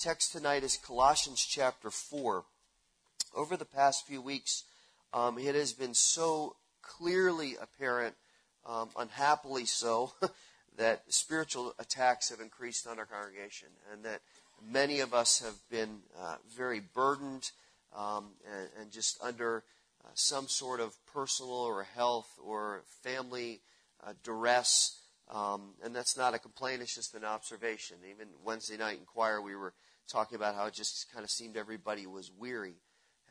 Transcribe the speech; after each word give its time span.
text 0.00 0.32
tonight 0.32 0.64
is 0.64 0.78
Colossians 0.78 1.44
chapter 1.44 1.90
4. 1.90 2.42
Over 3.36 3.56
the 3.58 3.66
past 3.66 4.06
few 4.06 4.22
weeks, 4.22 4.64
um, 5.12 5.38
it 5.38 5.54
has 5.54 5.74
been 5.74 5.92
so 5.92 6.56
clearly 6.80 7.56
apparent, 7.60 8.14
um, 8.64 8.88
unhappily 8.98 9.66
so, 9.66 10.12
that 10.78 11.02
spiritual 11.08 11.74
attacks 11.78 12.30
have 12.30 12.40
increased 12.40 12.86
on 12.86 12.98
our 12.98 13.04
congregation 13.04 13.68
and 13.92 14.02
that 14.02 14.22
many 14.66 15.00
of 15.00 15.12
us 15.12 15.40
have 15.40 15.56
been 15.70 15.98
uh, 16.18 16.36
very 16.56 16.80
burdened 16.80 17.50
um, 17.94 18.28
and, 18.50 18.68
and, 18.80 18.90
just 18.90 19.22
under 19.22 19.64
uh, 20.02 20.08
some 20.14 20.48
sort 20.48 20.80
of 20.80 20.94
personal 21.12 21.52
or 21.52 21.82
health 21.82 22.38
or 22.42 22.80
family 23.02 23.60
uh, 24.06 24.14
duress. 24.24 24.96
Um, 25.30 25.74
and 25.84 25.94
that's 25.94 26.16
not 26.16 26.32
a 26.32 26.38
complaint, 26.38 26.80
it's 26.80 26.94
just 26.94 27.14
an 27.14 27.24
observation. 27.24 27.98
Even 28.10 28.28
Wednesday 28.42 28.78
night 28.78 28.98
in 28.98 29.04
choir, 29.04 29.42
we 29.42 29.54
were 29.54 29.74
talking 30.10 30.36
about 30.36 30.54
how 30.54 30.66
it 30.66 30.74
just 30.74 31.12
kind 31.12 31.24
of 31.24 31.30
seemed 31.30 31.56
everybody 31.56 32.06
was 32.06 32.30
weary. 32.38 32.76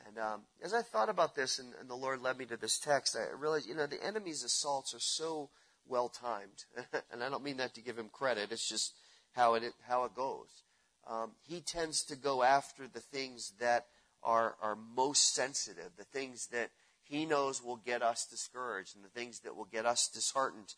And 0.07 0.17
um, 0.17 0.41
as 0.63 0.73
I 0.73 0.81
thought 0.81 1.09
about 1.09 1.35
this, 1.35 1.59
and, 1.59 1.73
and, 1.79 1.89
the 1.89 1.95
Lord 1.95 2.21
led 2.21 2.37
me 2.37 2.45
to 2.45 2.57
this 2.57 2.79
text, 2.79 3.17
I 3.17 3.35
realized, 3.35 3.67
you 3.67 3.75
know, 3.75 3.85
the 3.85 4.03
enemy's 4.03 4.43
assaults 4.43 4.93
are 4.93 4.99
so 4.99 5.49
well 5.87 6.09
timed, 6.09 6.65
and 7.11 7.23
I 7.23 7.29
don't 7.29 7.43
mean 7.43 7.57
that 7.57 7.73
to 7.75 7.81
give 7.81 7.97
him 7.97 8.09
credit. 8.11 8.51
It's 8.51 8.67
just 8.67 8.93
how 9.34 9.55
it 9.55 9.63
how 9.87 10.05
it 10.05 10.15
goes. 10.15 10.63
Um, 11.07 11.31
he 11.47 11.61
tends 11.61 12.03
to 12.05 12.15
go 12.15 12.43
after 12.43 12.87
the 12.87 12.99
things 12.99 13.53
that 13.59 13.87
are 14.23 14.55
are 14.61 14.75
most 14.75 15.34
sensitive, 15.34 15.91
the 15.98 16.03
things 16.03 16.48
that 16.48 16.70
he 17.03 17.25
knows 17.25 17.63
will 17.63 17.77
get 17.77 18.01
us 18.01 18.25
discouraged, 18.25 18.95
and 18.95 19.03
the 19.03 19.09
things 19.09 19.39
that 19.41 19.55
will 19.55 19.65
get 19.65 19.85
us 19.85 20.07
disheartened, 20.07 20.75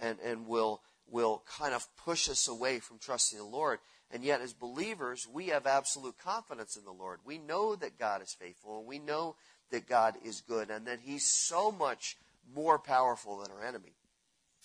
and 0.00 0.18
and 0.20 0.46
will 0.46 0.82
will 1.10 1.42
kind 1.58 1.74
of 1.74 1.86
push 1.96 2.28
us 2.28 2.48
away 2.48 2.78
from 2.78 2.98
trusting 2.98 3.38
the 3.38 3.44
Lord. 3.44 3.78
And 4.10 4.24
yet, 4.24 4.40
as 4.40 4.52
believers, 4.52 5.26
we 5.32 5.46
have 5.48 5.66
absolute 5.66 6.18
confidence 6.18 6.76
in 6.76 6.84
the 6.84 6.90
Lord. 6.90 7.20
We 7.24 7.38
know 7.38 7.76
that 7.76 7.98
God 7.98 8.22
is 8.22 8.32
faithful, 8.32 8.78
and 8.78 8.86
we 8.86 8.98
know 8.98 9.36
that 9.70 9.88
God 9.88 10.14
is 10.24 10.40
good, 10.40 10.70
and 10.70 10.86
that 10.86 11.00
He's 11.00 11.26
so 11.26 11.70
much 11.70 12.16
more 12.52 12.78
powerful 12.78 13.38
than 13.38 13.52
our 13.52 13.64
enemy. 13.64 13.92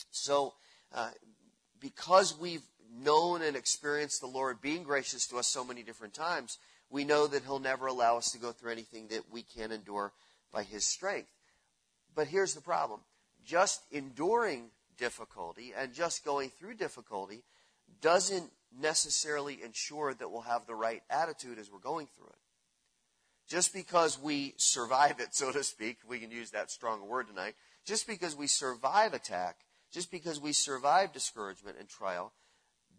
So, 0.10 0.54
uh, 0.94 1.12
because 1.80 2.38
we've 2.40 2.66
known 2.92 3.42
and 3.44 3.56
experienced 3.56 4.22
the 4.22 4.28
Lord 4.28 4.62
being 4.62 4.84
gracious 4.84 5.28
to 5.28 5.38
us 5.38 5.48
so 5.48 5.64
many 5.64 5.84
different 5.84 6.14
times, 6.16 6.58
we 6.90 7.04
know 7.04 7.28
that 7.28 7.44
He'll 7.44 7.60
never 7.60 7.86
allow 7.86 8.18
us 8.18 8.32
to 8.32 8.40
go 8.40 8.52
through 8.52 8.72
anything 8.72 9.10
that 9.10 9.32
we 9.32 9.44
can't 9.44 9.74
endure 9.74 10.12
by 10.52 10.64
His 10.64 10.86
strength. 10.86 11.30
But 12.16 12.28
here's 12.28 12.56
the 12.56 12.62
problem 12.62 13.02
just 13.46 13.84
enduring 13.92 14.70
difficulty 14.98 15.74
and 15.78 15.94
just 15.94 16.26
going 16.26 16.50
through 16.50 16.76
difficulty 16.76 17.44
doesn't 18.02 18.52
necessarily 18.80 19.60
ensure 19.64 20.14
that 20.14 20.32
we'll 20.32 20.42
have 20.42 20.66
the 20.66 20.76
right 20.76 21.04
attitude 21.10 21.60
as 21.60 21.72
we're 21.72 21.80
going 21.80 22.08
through 22.16 22.28
it. 22.28 22.36
Just 23.48 23.74
because 23.74 24.20
we 24.20 24.54
survive 24.58 25.20
it, 25.20 25.30
so 25.36 25.52
to 25.52 25.64
speak, 25.64 25.98
we 26.08 26.20
can 26.20 26.32
use 26.32 26.52
that 26.52 26.72
strong 26.72 27.08
word 27.08 27.28
tonight, 27.28 27.56
just 27.86 28.08
because 28.08 28.36
we 28.36 28.48
survive 28.48 29.14
attack 29.14 29.58
just 29.96 30.12
because 30.12 30.42
we 30.42 30.52
survive 30.52 31.14
discouragement 31.14 31.78
and 31.80 31.88
trial 31.88 32.34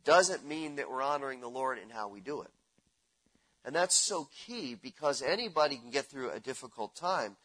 doesn't 0.02 0.46
mean 0.46 0.76
that 0.76 0.90
we're 0.90 1.02
honoring 1.02 1.42
the 1.42 1.46
Lord 1.46 1.78
in 1.78 1.90
how 1.90 2.08
we 2.08 2.20
do 2.20 2.40
it. 2.40 2.50
And 3.66 3.74
that's 3.74 3.94
so 3.94 4.28
key 4.46 4.74
because 4.80 5.20
anybody 5.20 5.76
can 5.76 5.90
get 5.90 6.06
through 6.06 6.30
a 6.30 6.40
difficult 6.40 6.96
time. 6.96 7.36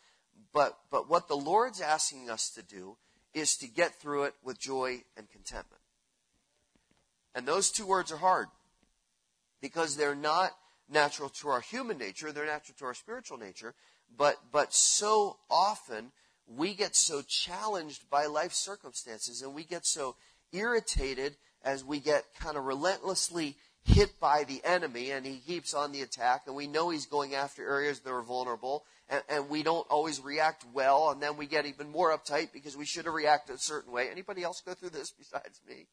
But, 0.54 0.78
but 0.90 1.10
what 1.10 1.28
the 1.28 1.36
Lord's 1.36 1.82
asking 1.82 2.30
us 2.30 2.50
to 2.52 2.64
do 2.64 2.96
is 3.34 3.58
to 3.58 3.68
get 3.68 3.96
through 3.96 4.24
it 4.24 4.34
with 4.44 4.60
joy 4.60 5.04
and 5.18 5.30
contentment. 5.30 5.82
And 7.34 7.48
those 7.48 7.72
two 7.72 7.86
words 7.86 8.12
are 8.12 8.18
hard 8.18 8.48
because 9.62 9.96
they're 9.96 10.16
not 10.16 10.52
natural 10.90 11.30
to 11.30 11.50
our 11.50 11.62
human 11.62 11.98
nature, 11.98 12.32
they're 12.32 12.46
natural 12.46 12.76
to 12.80 12.86
our 12.86 12.94
spiritual 12.94 13.38
nature. 13.38 13.74
But, 14.16 14.38
but 14.52 14.74
so 14.74 15.38
often 15.50 16.12
we 16.46 16.74
get 16.74 16.96
so 16.96 17.22
challenged 17.22 18.10
by 18.10 18.26
life 18.26 18.54
circumstances 18.54 19.42
and 19.42 19.54
we 19.54 19.64
get 19.64 19.86
so 19.86 20.16
irritated 20.52 21.38
as 21.64 21.86
we 21.86 22.00
get 22.00 22.26
kind 22.38 22.58
of 22.58 22.66
relentlessly 22.66 23.56
hit 23.84 24.20
by 24.20 24.44
the 24.44 24.62
enemy 24.64 25.12
and 25.12 25.26
he 25.26 25.38
keeps 25.38 25.74
on 25.74 25.92
the 25.92 26.02
attack 26.02 26.44
and 26.46 26.56
we 26.56 26.68
know 26.68 26.90
he's 26.90 27.06
going 27.06 27.34
after 27.34 27.68
areas 27.68 28.00
that 28.00 28.12
are 28.12 28.22
vulnerable 28.22 28.86
and, 29.10 29.24
and, 29.28 29.50
we 29.50 29.64
don't 29.64 29.88
always 29.90 30.22
react 30.22 30.64
well 30.74 31.10
and 31.10 31.22
then 31.22 31.36
we 31.36 31.46
get 31.48 31.66
even 31.66 31.90
more 31.90 32.16
uptight 32.16 32.54
because 32.54 32.78
we 32.78 32.86
should 32.86 33.06
have 33.06 33.14
reacted 33.14 33.56
a 33.56 33.60
certain 33.60 33.92
way. 33.92 34.08
Anybody 34.10 34.44
else 34.44 34.62
go 34.62 34.74
through 34.74 34.92
this 34.92 35.12
besides 35.18 35.60
me? 35.68 35.88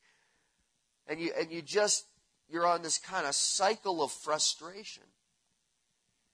And 1.07 1.19
you 1.19 1.33
and 1.39 1.51
you 1.51 1.63
just 1.63 2.05
you're 2.49 2.67
on 2.67 2.83
this 2.83 2.99
kind 2.99 3.27
of 3.27 3.35
cycle 3.35 4.03
of 4.03 4.13
frustration. 4.13 5.05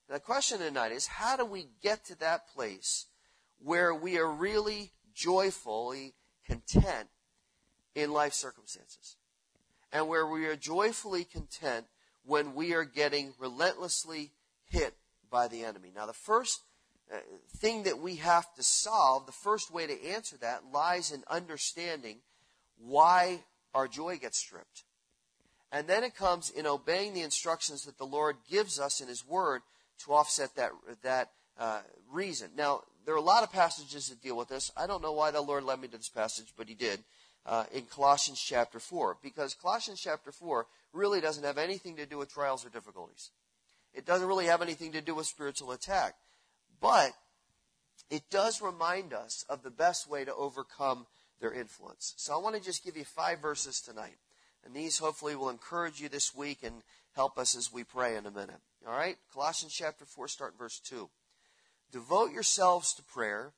The 0.09 0.21
question 0.21 0.59
tonight 0.59 0.93
is 0.93 1.07
how 1.07 1.37
do 1.37 1.45
we 1.45 1.69
get 1.83 2.05
to 2.07 2.19
that 2.19 2.49
place 2.49 3.07
where 3.59 3.95
we 3.95 4.19
are 4.19 4.31
really 4.31 4.93
joyfully 5.15 6.15
content 6.47 7.09
in 7.95 8.13
life 8.13 8.35
circumstances. 8.35 9.17
And 9.94 10.09
where 10.09 10.27
we 10.27 10.44
are 10.47 10.56
joyfully 10.56 11.25
content 11.25 11.87
when 12.27 12.55
we 12.55 12.75
are 12.75 12.84
getting 12.84 13.32
relentlessly 13.38 14.32
hit 14.69 14.94
by 15.31 15.49
the 15.49 15.65
enemy. 15.65 15.93
Now, 15.94 16.05
the 16.05 16.12
first 16.12 16.60
uh, 17.12 17.19
thing 17.59 17.84
that 17.84 18.00
we 18.00 18.16
have 18.16 18.53
to 18.56 18.62
solve, 18.62 19.27
the 19.27 19.32
first 19.32 19.72
way 19.72 19.87
to 19.87 20.06
answer 20.09 20.37
that 20.38 20.65
lies 20.72 21.12
in 21.12 21.22
understanding 21.31 22.19
why 22.77 23.44
our 23.72 23.87
joy 23.87 24.19
gets 24.19 24.38
stripped. 24.38 24.82
And 25.71 25.87
then 25.87 26.03
it 26.03 26.16
comes 26.16 26.50
in 26.50 26.66
obeying 26.66 27.15
the 27.15 27.22
instructions 27.22 27.84
that 27.84 27.99
the 27.99 28.06
Lord 28.06 28.37
gives 28.50 28.81
us 28.81 29.00
in 29.00 29.09
His 29.09 29.26
Word 29.26 29.62
to 30.05 30.12
offset 30.12 30.56
that, 30.56 30.71
that 31.03 31.31
uh, 31.59 31.81
reason. 32.11 32.50
Now, 32.56 32.82
there 33.05 33.15
are 33.15 33.19
a 33.19 33.22
lot 33.22 33.43
of 33.43 33.53
passages 33.53 34.09
that 34.09 34.22
deal 34.22 34.37
with 34.37 34.49
this. 34.49 34.72
I 34.76 34.87
don't 34.87 35.03
know 35.03 35.12
why 35.12 35.31
the 35.31 35.41
Lord 35.41 35.65
led 35.65 35.81
me 35.81 35.88
to 35.88 35.97
this 35.97 36.09
passage, 36.09 36.53
but 36.56 36.69
He 36.69 36.75
did. 36.75 37.00
Uh, 37.47 37.65
in 37.72 37.82
Colossians 37.82 38.41
chapter 38.41 38.81
4, 38.81 39.19
because 39.22 39.53
Colossians 39.53 40.00
chapter 40.00 40.32
4 40.32 40.66
really 40.94 41.21
doesn't 41.21 41.44
have 41.44 41.59
anything 41.59 41.97
to 41.97 42.06
do 42.06 42.16
with 42.16 42.32
trials 42.32 42.65
or 42.65 42.71
difficulties. 42.71 43.32
It 43.93 44.06
doesn't 44.06 44.27
really 44.27 44.47
have 44.47 44.62
anything 44.62 44.93
to 44.93 45.03
do 45.03 45.15
with 45.15 45.27
spiritual 45.27 45.72
attack. 45.72 46.15
But 46.81 47.12
it 48.10 48.22
does 48.31 48.60
remind 48.60 49.12
us 49.12 49.44
of 49.49 49.62
the 49.62 49.71
best 49.71 50.09
way 50.09 50.25
to 50.25 50.34
overcome 50.34 51.06
their 51.41 51.53
influence. 51.53 52.15
So 52.16 52.34
I 52.34 52.38
want 52.38 52.56
to 52.56 52.62
just 52.62 52.84
give 52.84 52.97
you 52.97 53.05
five 53.05 53.41
verses 53.41 53.81
tonight. 53.81 54.16
And 54.65 54.75
these 54.75 54.99
hopefully 54.99 55.37
will 55.37 55.50
encourage 55.50 56.00
you 56.00 56.09
this 56.09 56.34
week 56.34 56.59
and 56.62 56.82
help 57.15 57.38
us 57.38 57.56
as 57.56 57.72
we 57.72 57.84
pray 57.84 58.16
in 58.16 58.26
a 58.26 58.31
minute. 58.31 58.61
All 58.87 58.93
right? 58.93 59.16
Colossians 59.32 59.75
chapter 59.75 60.05
4, 60.05 60.28
start 60.28 60.55
verse 60.59 60.81
2. 60.81 61.09
Devote 61.93 62.32
yourselves 62.32 62.94
to 62.94 63.03
prayer, 63.03 63.53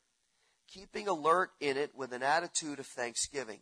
keeping 0.69 1.09
alert 1.09 1.51
in 1.61 1.77
it 1.77 1.93
with 1.97 2.13
an 2.13 2.23
attitude 2.23 2.79
of 2.79 2.87
thanksgiving, 2.87 3.61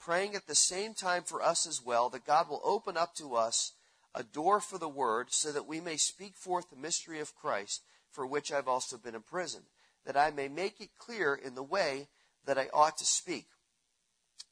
praying 0.00 0.34
at 0.34 0.46
the 0.46 0.54
same 0.54 0.94
time 0.94 1.22
for 1.22 1.42
us 1.42 1.66
as 1.66 1.84
well 1.84 2.08
that 2.10 2.24
God 2.24 2.48
will 2.48 2.62
open 2.64 2.96
up 2.96 3.14
to 3.16 3.36
us 3.36 3.72
a 4.14 4.22
door 4.22 4.60
for 4.60 4.78
the 4.78 4.88
word 4.88 5.28
so 5.30 5.52
that 5.52 5.68
we 5.68 5.80
may 5.80 5.96
speak 5.96 6.36
forth 6.36 6.70
the 6.70 6.76
mystery 6.76 7.20
of 7.20 7.36
Christ, 7.36 7.82
for 8.10 8.26
which 8.26 8.50
I've 8.50 8.66
also 8.66 8.96
been 8.96 9.14
imprisoned, 9.14 9.66
that 10.04 10.16
I 10.16 10.30
may 10.30 10.48
make 10.48 10.80
it 10.80 10.98
clear 10.98 11.34
in 11.34 11.54
the 11.54 11.62
way 11.62 12.08
that 12.46 12.58
I 12.58 12.68
ought 12.72 12.96
to 12.98 13.04
speak. 13.04 13.46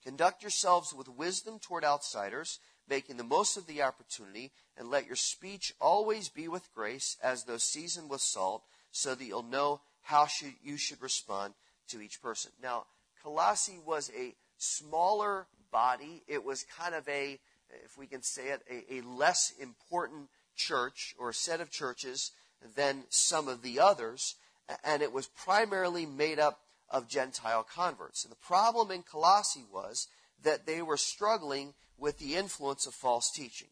Conduct 0.04 0.42
yourselves 0.42 0.94
with 0.94 1.08
wisdom 1.08 1.58
toward 1.58 1.84
outsiders, 1.84 2.60
making 2.88 3.16
the 3.16 3.24
most 3.24 3.56
of 3.56 3.66
the 3.66 3.82
opportunity, 3.82 4.52
and 4.76 4.90
let 4.90 5.06
your 5.06 5.16
speech 5.16 5.74
always 5.80 6.28
be 6.28 6.46
with 6.46 6.72
grace, 6.72 7.16
as 7.22 7.44
though 7.44 7.58
seasoned 7.58 8.08
with 8.08 8.20
salt 8.20 8.62
so 8.90 9.14
that 9.14 9.24
you'll 9.24 9.42
know 9.42 9.80
how 10.02 10.26
should, 10.26 10.54
you 10.62 10.76
should 10.76 11.02
respond 11.02 11.54
to 11.88 12.00
each 12.00 12.22
person. 12.22 12.52
Now, 12.62 12.84
Colossae 13.22 13.80
was 13.84 14.10
a 14.16 14.34
smaller 14.58 15.46
body. 15.72 16.22
It 16.28 16.44
was 16.44 16.64
kind 16.64 16.94
of 16.94 17.08
a, 17.08 17.38
if 17.84 17.96
we 17.96 18.06
can 18.06 18.22
say 18.22 18.48
it, 18.48 18.62
a, 18.70 18.96
a 18.96 19.00
less 19.02 19.52
important 19.60 20.28
church 20.56 21.14
or 21.18 21.32
set 21.32 21.60
of 21.60 21.70
churches 21.70 22.32
than 22.76 23.04
some 23.08 23.48
of 23.48 23.62
the 23.62 23.80
others. 23.80 24.34
And 24.84 25.02
it 25.02 25.12
was 25.12 25.26
primarily 25.28 26.04
made 26.04 26.38
up 26.38 26.60
of 26.90 27.08
Gentile 27.08 27.62
converts. 27.62 28.24
And 28.24 28.32
the 28.32 28.36
problem 28.36 28.90
in 28.90 29.02
Colossae 29.02 29.64
was 29.72 30.08
that 30.42 30.66
they 30.66 30.82
were 30.82 30.96
struggling 30.96 31.74
with 31.96 32.18
the 32.18 32.36
influence 32.36 32.86
of 32.86 32.94
false 32.94 33.30
teaching. 33.30 33.68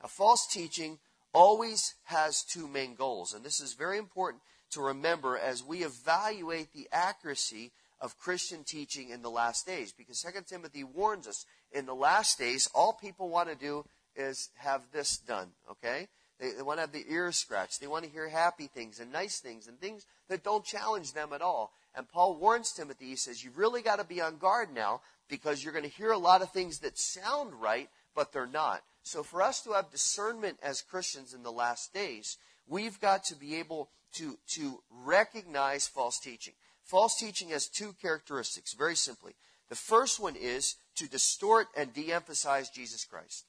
Now, 0.00 0.08
false 0.08 0.46
teaching 0.46 0.98
always 1.32 1.94
has 2.04 2.42
two 2.42 2.66
main 2.66 2.94
goals. 2.94 3.34
And 3.34 3.44
this 3.44 3.60
is 3.60 3.74
very 3.74 3.98
important 3.98 4.42
to 4.70 4.80
remember 4.80 5.36
as 5.36 5.64
we 5.64 5.82
evaluate 5.82 6.72
the 6.72 6.88
accuracy 6.92 7.72
of 8.00 8.18
Christian 8.18 8.64
teaching 8.64 9.10
in 9.10 9.22
the 9.22 9.30
last 9.30 9.66
days. 9.66 9.92
Because 9.92 10.22
2 10.22 10.40
Timothy 10.46 10.84
warns 10.84 11.26
us 11.26 11.44
in 11.72 11.86
the 11.86 11.94
last 11.94 12.38
days, 12.38 12.68
all 12.74 12.92
people 12.92 13.28
want 13.28 13.48
to 13.48 13.54
do 13.54 13.84
is 14.16 14.50
have 14.56 14.82
this 14.92 15.18
done, 15.18 15.48
okay? 15.70 16.08
They, 16.38 16.52
they 16.52 16.62
want 16.62 16.78
to 16.78 16.82
have 16.82 16.92
the 16.92 17.04
ears 17.08 17.36
scratched. 17.36 17.80
They 17.80 17.86
want 17.86 18.04
to 18.04 18.10
hear 18.10 18.28
happy 18.28 18.66
things 18.66 19.00
and 19.00 19.12
nice 19.12 19.40
things 19.40 19.68
and 19.68 19.78
things 19.78 20.06
that 20.28 20.42
don't 20.42 20.64
challenge 20.64 21.12
them 21.12 21.32
at 21.32 21.42
all. 21.42 21.72
And 21.94 22.08
Paul 22.08 22.36
warns 22.36 22.72
Timothy, 22.72 23.06
he 23.06 23.16
says, 23.16 23.44
you've 23.44 23.58
really 23.58 23.82
got 23.82 23.98
to 23.98 24.04
be 24.04 24.20
on 24.20 24.38
guard 24.38 24.68
now 24.74 25.00
because 25.28 25.62
you're 25.62 25.72
going 25.72 25.84
to 25.84 25.90
hear 25.90 26.12
a 26.12 26.18
lot 26.18 26.42
of 26.42 26.50
things 26.50 26.78
that 26.80 26.98
sound 26.98 27.54
right, 27.54 27.88
but 28.14 28.32
they're 28.32 28.46
not. 28.46 28.82
So 29.02 29.22
for 29.22 29.42
us 29.42 29.62
to 29.62 29.72
have 29.72 29.90
discernment 29.90 30.58
as 30.62 30.82
Christians 30.82 31.34
in 31.34 31.42
the 31.42 31.52
last 31.52 31.92
days, 31.92 32.38
we've 32.66 33.00
got 33.00 33.24
to 33.24 33.36
be 33.36 33.56
able 33.56 33.88
to, 34.14 34.38
to 34.54 34.82
recognize 35.04 35.86
false 35.86 36.18
teaching. 36.18 36.54
False 36.90 37.14
teaching 37.14 37.50
has 37.50 37.68
two 37.68 37.94
characteristics, 38.02 38.72
very 38.72 38.96
simply. 38.96 39.36
The 39.68 39.76
first 39.76 40.18
one 40.18 40.34
is 40.34 40.74
to 40.96 41.08
distort 41.08 41.68
and 41.76 41.94
de 41.94 42.12
emphasize 42.12 42.68
Jesus 42.68 43.04
Christ. 43.04 43.44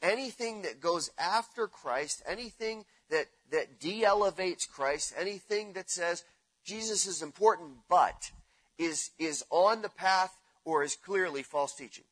Anything 0.00 0.62
that 0.62 0.80
goes 0.80 1.10
after 1.18 1.66
Christ, 1.66 2.22
anything 2.24 2.84
that, 3.10 3.26
that 3.50 3.80
de 3.80 4.04
elevates 4.04 4.64
Christ, 4.64 5.12
anything 5.18 5.72
that 5.72 5.90
says 5.90 6.22
Jesus 6.64 7.04
is 7.08 7.20
important 7.20 7.78
but 7.88 8.30
is, 8.78 9.10
is 9.18 9.44
on 9.50 9.82
the 9.82 9.88
path 9.88 10.36
or 10.64 10.84
is 10.84 10.94
clearly 10.94 11.42
false 11.42 11.74
teaching. 11.74 12.04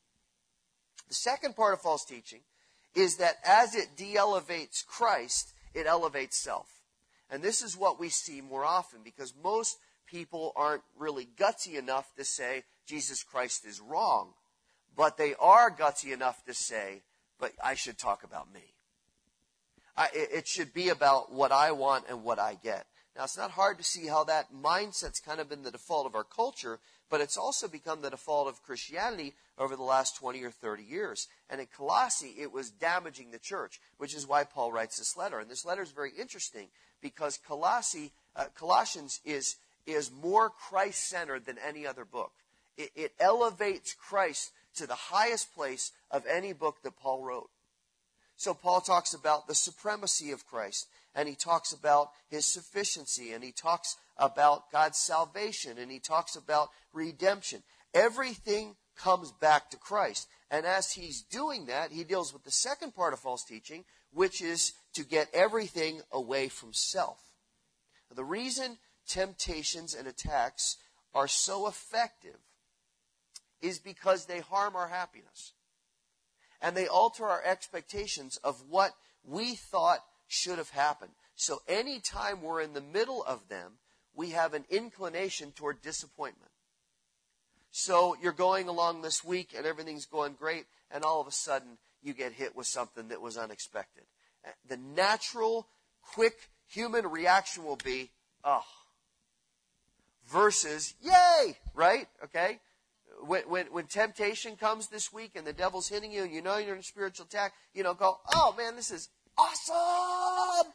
The 1.06 1.14
second 1.14 1.54
part 1.54 1.74
of 1.74 1.80
false 1.80 2.04
teaching 2.04 2.40
is 2.96 3.18
that 3.18 3.36
as 3.46 3.76
it 3.76 3.96
de 3.96 4.16
elevates 4.16 4.82
Christ, 4.82 5.52
it 5.74 5.86
elevates 5.86 6.36
self. 6.36 6.80
And 7.30 7.40
this 7.40 7.62
is 7.62 7.76
what 7.76 8.00
we 8.00 8.08
see 8.08 8.40
more 8.40 8.64
often 8.64 8.98
because 9.04 9.32
most 9.40 9.78
people 10.06 10.52
aren't 10.56 10.82
really 10.98 11.28
gutsy 11.36 11.78
enough 11.78 12.14
to 12.16 12.24
say 12.24 12.64
Jesus 12.86 13.22
Christ 13.22 13.64
is 13.64 13.80
wrong, 13.80 14.34
but 14.96 15.16
they 15.16 15.34
are 15.40 15.70
gutsy 15.70 16.12
enough 16.12 16.44
to 16.44 16.54
say, 16.54 17.02
but 17.38 17.52
I 17.62 17.74
should 17.74 17.98
talk 17.98 18.24
about 18.24 18.52
me. 18.52 18.74
I, 19.96 20.08
it 20.12 20.48
should 20.48 20.74
be 20.74 20.88
about 20.88 21.32
what 21.32 21.52
I 21.52 21.70
want 21.72 22.06
and 22.08 22.24
what 22.24 22.38
I 22.38 22.58
get. 22.60 22.86
Now, 23.16 23.24
it's 23.24 23.38
not 23.38 23.52
hard 23.52 23.78
to 23.78 23.84
see 23.84 24.08
how 24.08 24.24
that 24.24 24.52
mindset's 24.52 25.20
kind 25.20 25.38
of 25.38 25.48
been 25.48 25.62
the 25.62 25.70
default 25.70 26.06
of 26.06 26.16
our 26.16 26.24
culture, 26.24 26.80
but 27.08 27.20
it's 27.20 27.36
also 27.36 27.68
become 27.68 28.00
the 28.00 28.10
default 28.10 28.48
of 28.48 28.62
Christianity 28.64 29.34
over 29.56 29.76
the 29.76 29.84
last 29.84 30.16
20 30.16 30.42
or 30.42 30.50
30 30.50 30.82
years. 30.82 31.28
And 31.48 31.60
in 31.60 31.68
Colossae, 31.68 32.34
it 32.40 32.50
was 32.50 32.70
damaging 32.70 33.30
the 33.30 33.38
church, 33.38 33.80
which 33.98 34.14
is 34.14 34.26
why 34.26 34.42
Paul 34.42 34.72
writes 34.72 34.98
this 34.98 35.16
letter. 35.16 35.38
And 35.38 35.48
this 35.48 35.64
letter 35.64 35.82
is 35.82 35.92
very 35.92 36.10
interesting 36.18 36.68
because 37.00 37.38
Colossae, 37.38 38.10
uh, 38.34 38.46
Colossians 38.56 39.20
is 39.24 39.56
is 39.86 40.10
more 40.10 40.50
Christ 40.50 41.08
centered 41.08 41.46
than 41.46 41.58
any 41.58 41.86
other 41.86 42.04
book. 42.04 42.32
It, 42.76 42.90
it 42.94 43.12
elevates 43.20 43.94
Christ 43.94 44.52
to 44.76 44.86
the 44.86 44.94
highest 44.94 45.54
place 45.54 45.92
of 46.10 46.24
any 46.26 46.52
book 46.52 46.82
that 46.82 46.96
Paul 46.96 47.22
wrote. 47.22 47.50
So 48.36 48.52
Paul 48.54 48.80
talks 48.80 49.14
about 49.14 49.46
the 49.46 49.54
supremacy 49.54 50.32
of 50.32 50.46
Christ, 50.46 50.88
and 51.14 51.28
he 51.28 51.36
talks 51.36 51.72
about 51.72 52.10
his 52.28 52.44
sufficiency, 52.44 53.32
and 53.32 53.44
he 53.44 53.52
talks 53.52 53.96
about 54.18 54.70
God's 54.72 54.98
salvation, 54.98 55.78
and 55.78 55.90
he 55.90 56.00
talks 56.00 56.34
about 56.34 56.70
redemption. 56.92 57.62
Everything 57.92 58.74
comes 58.96 59.30
back 59.32 59.70
to 59.70 59.76
Christ. 59.76 60.28
And 60.50 60.66
as 60.66 60.92
he's 60.92 61.22
doing 61.22 61.66
that, 61.66 61.92
he 61.92 62.04
deals 62.04 62.32
with 62.32 62.44
the 62.44 62.50
second 62.50 62.94
part 62.94 63.12
of 63.12 63.20
false 63.20 63.44
teaching, 63.44 63.84
which 64.12 64.40
is 64.42 64.72
to 64.94 65.04
get 65.04 65.28
everything 65.32 66.00
away 66.12 66.48
from 66.48 66.72
self. 66.72 67.18
The 68.14 68.24
reason 68.24 68.78
temptations 69.06 69.94
and 69.94 70.06
attacks 70.06 70.76
are 71.14 71.28
so 71.28 71.66
effective 71.66 72.38
is 73.60 73.78
because 73.78 74.26
they 74.26 74.40
harm 74.40 74.76
our 74.76 74.88
happiness. 74.88 75.52
And 76.60 76.76
they 76.76 76.86
alter 76.86 77.26
our 77.26 77.42
expectations 77.44 78.38
of 78.42 78.62
what 78.68 78.92
we 79.24 79.54
thought 79.54 80.00
should 80.26 80.58
have 80.58 80.70
happened. 80.70 81.12
So 81.34 81.62
anytime 81.68 82.42
we're 82.42 82.60
in 82.60 82.72
the 82.72 82.80
middle 82.80 83.22
of 83.22 83.48
them, 83.48 83.72
we 84.14 84.30
have 84.30 84.54
an 84.54 84.64
inclination 84.70 85.52
toward 85.52 85.82
disappointment. 85.82 86.50
So 87.70 88.16
you're 88.22 88.32
going 88.32 88.68
along 88.68 89.02
this 89.02 89.24
week 89.24 89.52
and 89.56 89.66
everything's 89.66 90.06
going 90.06 90.34
great, 90.34 90.66
and 90.90 91.02
all 91.02 91.20
of 91.20 91.26
a 91.26 91.32
sudden 91.32 91.78
you 92.02 92.14
get 92.14 92.32
hit 92.32 92.54
with 92.54 92.66
something 92.66 93.08
that 93.08 93.20
was 93.20 93.36
unexpected. 93.36 94.04
The 94.68 94.76
natural, 94.76 95.66
quick 96.00 96.50
human 96.68 97.06
reaction 97.06 97.64
will 97.64 97.80
be, 97.82 98.10
oh, 98.44 98.64
versus 100.28 100.94
yay, 101.02 101.56
right? 101.74 102.08
Okay? 102.24 102.60
When, 103.26 103.42
when, 103.42 103.66
when 103.66 103.86
temptation 103.86 104.56
comes 104.56 104.88
this 104.88 105.12
week 105.12 105.32
and 105.34 105.46
the 105.46 105.52
devil's 105.52 105.88
hitting 105.88 106.12
you 106.12 106.24
and 106.24 106.32
you 106.32 106.42
know 106.42 106.58
you're 106.58 106.74
in 106.74 106.80
a 106.80 106.82
spiritual 106.82 107.26
attack, 107.26 107.52
you 107.72 107.82
know, 107.82 107.94
go, 107.94 108.18
oh 108.34 108.54
man, 108.56 108.76
this 108.76 108.90
is 108.90 109.08
awesome. 109.38 110.72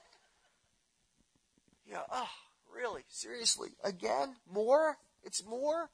Yeah, 1.90 2.02
oh, 2.12 2.30
really? 2.74 3.02
Seriously? 3.10 3.70
Again? 3.84 4.36
More? 4.52 4.98
It's 5.24 5.46
more? 5.46 5.90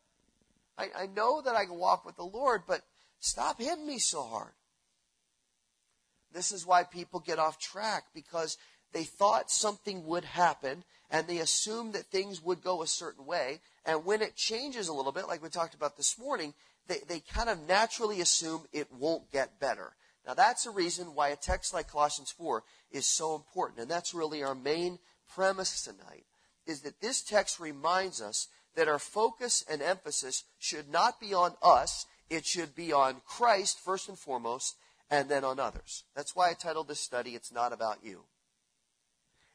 I, 0.78 0.90
I 0.98 1.06
know 1.07 1.42
that 1.42 1.56
I 1.56 1.66
can 1.66 1.78
walk 1.78 2.06
with 2.06 2.16
the 2.16 2.24
Lord, 2.24 2.63
but 2.68 2.81
stop 3.19 3.60
hitting 3.60 3.88
me 3.88 3.98
so 3.98 4.24
hard. 4.24 4.52
This 6.34 6.52
is 6.52 6.66
why 6.66 6.84
people 6.84 7.22
get 7.22 7.40
off 7.40 7.57
track 7.57 8.04
because 8.13 8.57
they 8.92 9.04
thought 9.04 9.50
something 9.50 10.06
would 10.06 10.25
happen 10.25 10.84
and 11.10 11.28
they 11.28 11.40
assume 11.40 11.92
that 11.92 12.06
things 12.06 12.42
would 12.42 12.63
go 12.63 12.81
a 12.81 12.88
certain 12.88 13.25
way. 13.25 13.60
And 13.86 14.06
when 14.06 14.22
it 14.22 14.36
changes 14.36 14.88
a 14.88 14.94
little 14.94 15.12
bit, 15.12 15.28
like 15.28 15.44
we 15.44 15.50
talked 15.50 15.75
about 15.75 15.98
this 15.98 16.18
morning, 16.18 16.54
they, 16.88 17.00
they 17.07 17.19
kind 17.19 17.50
of 17.50 17.68
naturally 17.68 18.22
assume 18.22 18.63
it 18.72 18.92
won't 18.92 19.31
get 19.31 19.60
better. 19.60 19.94
Now 20.25 20.34
that's 20.34 20.66
a 20.66 20.72
reason 20.72 21.13
why 21.13 21.30
a 21.30 21.36
text 21.36 21.74
like 21.74 21.92
Colossians 21.92 22.31
4 22.31 22.63
is 22.92 23.06
so 23.06 23.36
important. 23.36 23.80
And 23.80 23.90
that's 23.90 24.13
really 24.13 24.44
our 24.44 24.56
main 24.56 25.00
premise 25.28 25.84
tonight, 25.84 26.25
is 26.66 26.81
that 26.81 27.02
this 27.02 27.22
text 27.22 27.60
reminds 27.60 28.22
us 28.22 28.48
that 28.75 28.88
our 28.88 29.00
focus 29.00 29.63
and 29.69 29.81
emphasis 29.81 30.44
should 30.60 30.90
not 30.90 31.19
be 31.19 31.34
on 31.34 31.54
us, 31.62 32.06
it 32.30 32.46
should 32.46 32.75
be 32.75 32.92
on 32.92 33.22
Christ 33.25 33.80
first 33.80 34.10
and 34.10 34.18
foremost, 34.18 34.75
and 35.10 35.30
then 35.30 35.44
on 35.44 35.60
others. 35.60 36.04
That's 36.16 36.36
why 36.36 36.50
I 36.50 36.54
titled 36.54 36.88
this 36.88 37.00
study, 37.00 37.31
It's 37.31 37.52
Not 37.52 37.72
About 37.72 38.00
You. 38.04 38.24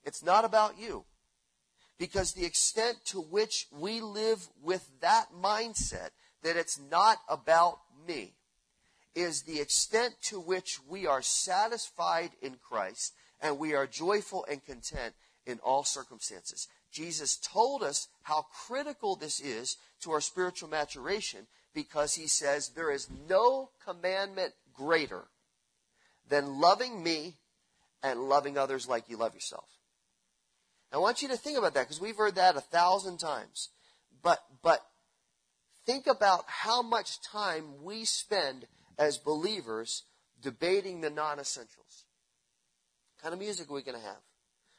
It's 0.05 0.23
not 0.23 0.45
about 0.45 0.79
you. 0.79 1.05
Because 2.01 2.33
the 2.33 2.47
extent 2.47 2.97
to 3.09 3.21
which 3.21 3.67
we 3.71 4.01
live 4.01 4.49
with 4.63 4.89
that 5.03 5.27
mindset, 5.39 6.09
that 6.43 6.57
it's 6.57 6.81
not 6.91 7.19
about 7.29 7.79
me, 8.09 8.33
is 9.15 9.43
the 9.43 9.61
extent 9.61 10.15
to 10.23 10.41
which 10.41 10.79
we 10.89 11.07
are 11.07 11.21
satisfied 11.21 12.31
in 12.41 12.57
Christ 12.67 13.13
and 13.43 13.59
we 13.59 13.75
are 13.75 13.87
joyful 13.87 14.47
and 14.51 14.65
content 14.65 15.13
in 15.45 15.59
all 15.59 15.85
circumstances. 15.85 16.69
Jesus 16.91 17.37
told 17.37 17.83
us 17.83 18.09
how 18.23 18.47
critical 18.67 19.15
this 19.15 19.39
is 19.39 19.77
to 20.01 20.13
our 20.13 20.23
spiritual 20.23 20.71
maturation 20.71 21.49
because 21.75 22.15
he 22.15 22.29
says 22.29 22.71
there 22.71 22.91
is 22.91 23.09
no 23.29 23.69
commandment 23.85 24.55
greater 24.73 25.25
than 26.31 26.61
loving 26.61 27.03
me 27.03 27.37
and 28.03 28.31
loving 28.31 28.57
others 28.57 28.89
like 28.89 29.11
you 29.11 29.19
love 29.19 29.35
yourself. 29.35 29.80
I 30.93 30.99
want 30.99 31.23
you 31.23 31.29
to 31.29 31.37
think 31.37 31.57
about 31.57 31.75
that 31.75 31.83
because 31.83 32.01
we've 32.01 32.17
heard 32.17 32.35
that 32.35 32.57
a 32.57 32.61
thousand 32.61 33.19
times. 33.19 33.69
But, 34.23 34.41
but 34.63 34.85
think 35.87 36.07
about 36.07 36.45
how 36.47 36.83
much 36.83 37.23
time 37.23 37.83
we 37.83 38.05
spend 38.05 38.67
as 38.99 39.17
believers 39.17 40.03
debating 40.43 41.01
the 41.01 41.11
non-essentials. 41.11 42.05
What 43.15 43.23
kind 43.23 43.33
of 43.33 43.41
music 43.41 43.71
are 43.71 43.75
we 43.75 43.83
going 43.83 43.99
to 43.99 44.05
have? 44.05 44.21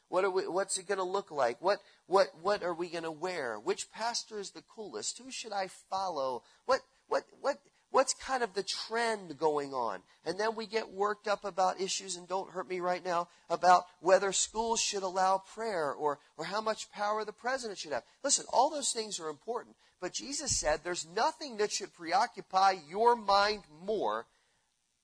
What 0.10 0.26
are 0.26 0.30
we, 0.30 0.44
what's 0.44 0.78
it 0.78 0.88
going 0.88 0.98
to 0.98 1.06
look 1.06 1.32
like? 1.32 1.62
What, 1.62 1.80
what, 2.08 2.28
what 2.42 2.64
are 2.64 2.74
we 2.74 2.90
going 2.90 3.06
to 3.06 3.12
wear? 3.12 3.58
Which 3.58 3.90
pastor 3.92 4.40
is 4.40 4.52
the 4.52 4.64
coolest? 4.64 5.18
Who 5.20 5.32
should 5.32 5.54
I 5.54 5.68
follow? 5.90 6.44
What, 6.66 6.82
what, 7.08 7.24
what, 7.40 7.60
what's 7.92 8.14
kind 8.14 8.42
of 8.42 8.54
the 8.54 8.64
trend 8.64 9.38
going 9.38 9.74
on? 9.74 10.02
And 10.26 10.40
then 10.40 10.56
we 10.56 10.66
get 10.66 10.92
worked 10.92 11.28
up 11.28 11.46
about 11.46 11.80
issues, 11.80 12.16
and 12.16 12.28
don't 12.28 12.52
hurt 12.52 12.68
me 12.68 12.80
right 12.80 13.04
now, 13.04 13.28
about 13.50 13.86
whether 14.00 14.32
schools 14.32 14.82
should 14.82 15.04
allow 15.04 15.44
prayer 15.54 15.92
or, 15.94 16.20
or 16.38 16.46
how 16.46 16.62
much 16.62 16.92
power 16.92 17.24
the 17.24 17.34
president 17.34 17.78
should 17.78 17.92
have. 17.92 18.04
Listen, 18.24 18.46
all 18.52 18.70
those 18.70 18.92
things 18.92 19.20
are 19.20 19.30
important. 19.30 19.76
But 20.00 20.14
Jesus 20.14 20.58
said 20.58 20.80
there's 20.84 21.06
nothing 21.16 21.58
that 21.58 21.72
should 21.72 21.94
preoccupy 21.94 22.76
your 22.90 23.16
mind 23.16 23.62
more 23.86 24.26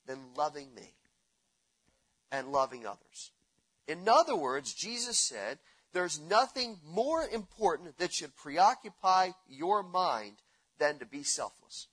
than 0.08 0.18
loving 0.36 0.74
me 0.74 0.94
and 2.32 2.52
loving 2.52 2.86
others. 2.86 3.32
In 3.88 4.08
other 4.10 4.36
words, 4.36 4.74
Jesus 4.74 5.18
said 5.18 5.60
there's 5.94 6.20
nothing 6.20 6.78
more 6.86 7.24
important 7.24 7.98
that 8.00 8.14
should 8.14 8.36
preoccupy 8.36 9.30
your 9.48 9.84
mind 9.84 10.38
than 10.80 11.00
to 11.00 11.06
be 11.06 11.24
selfless. 11.24 11.88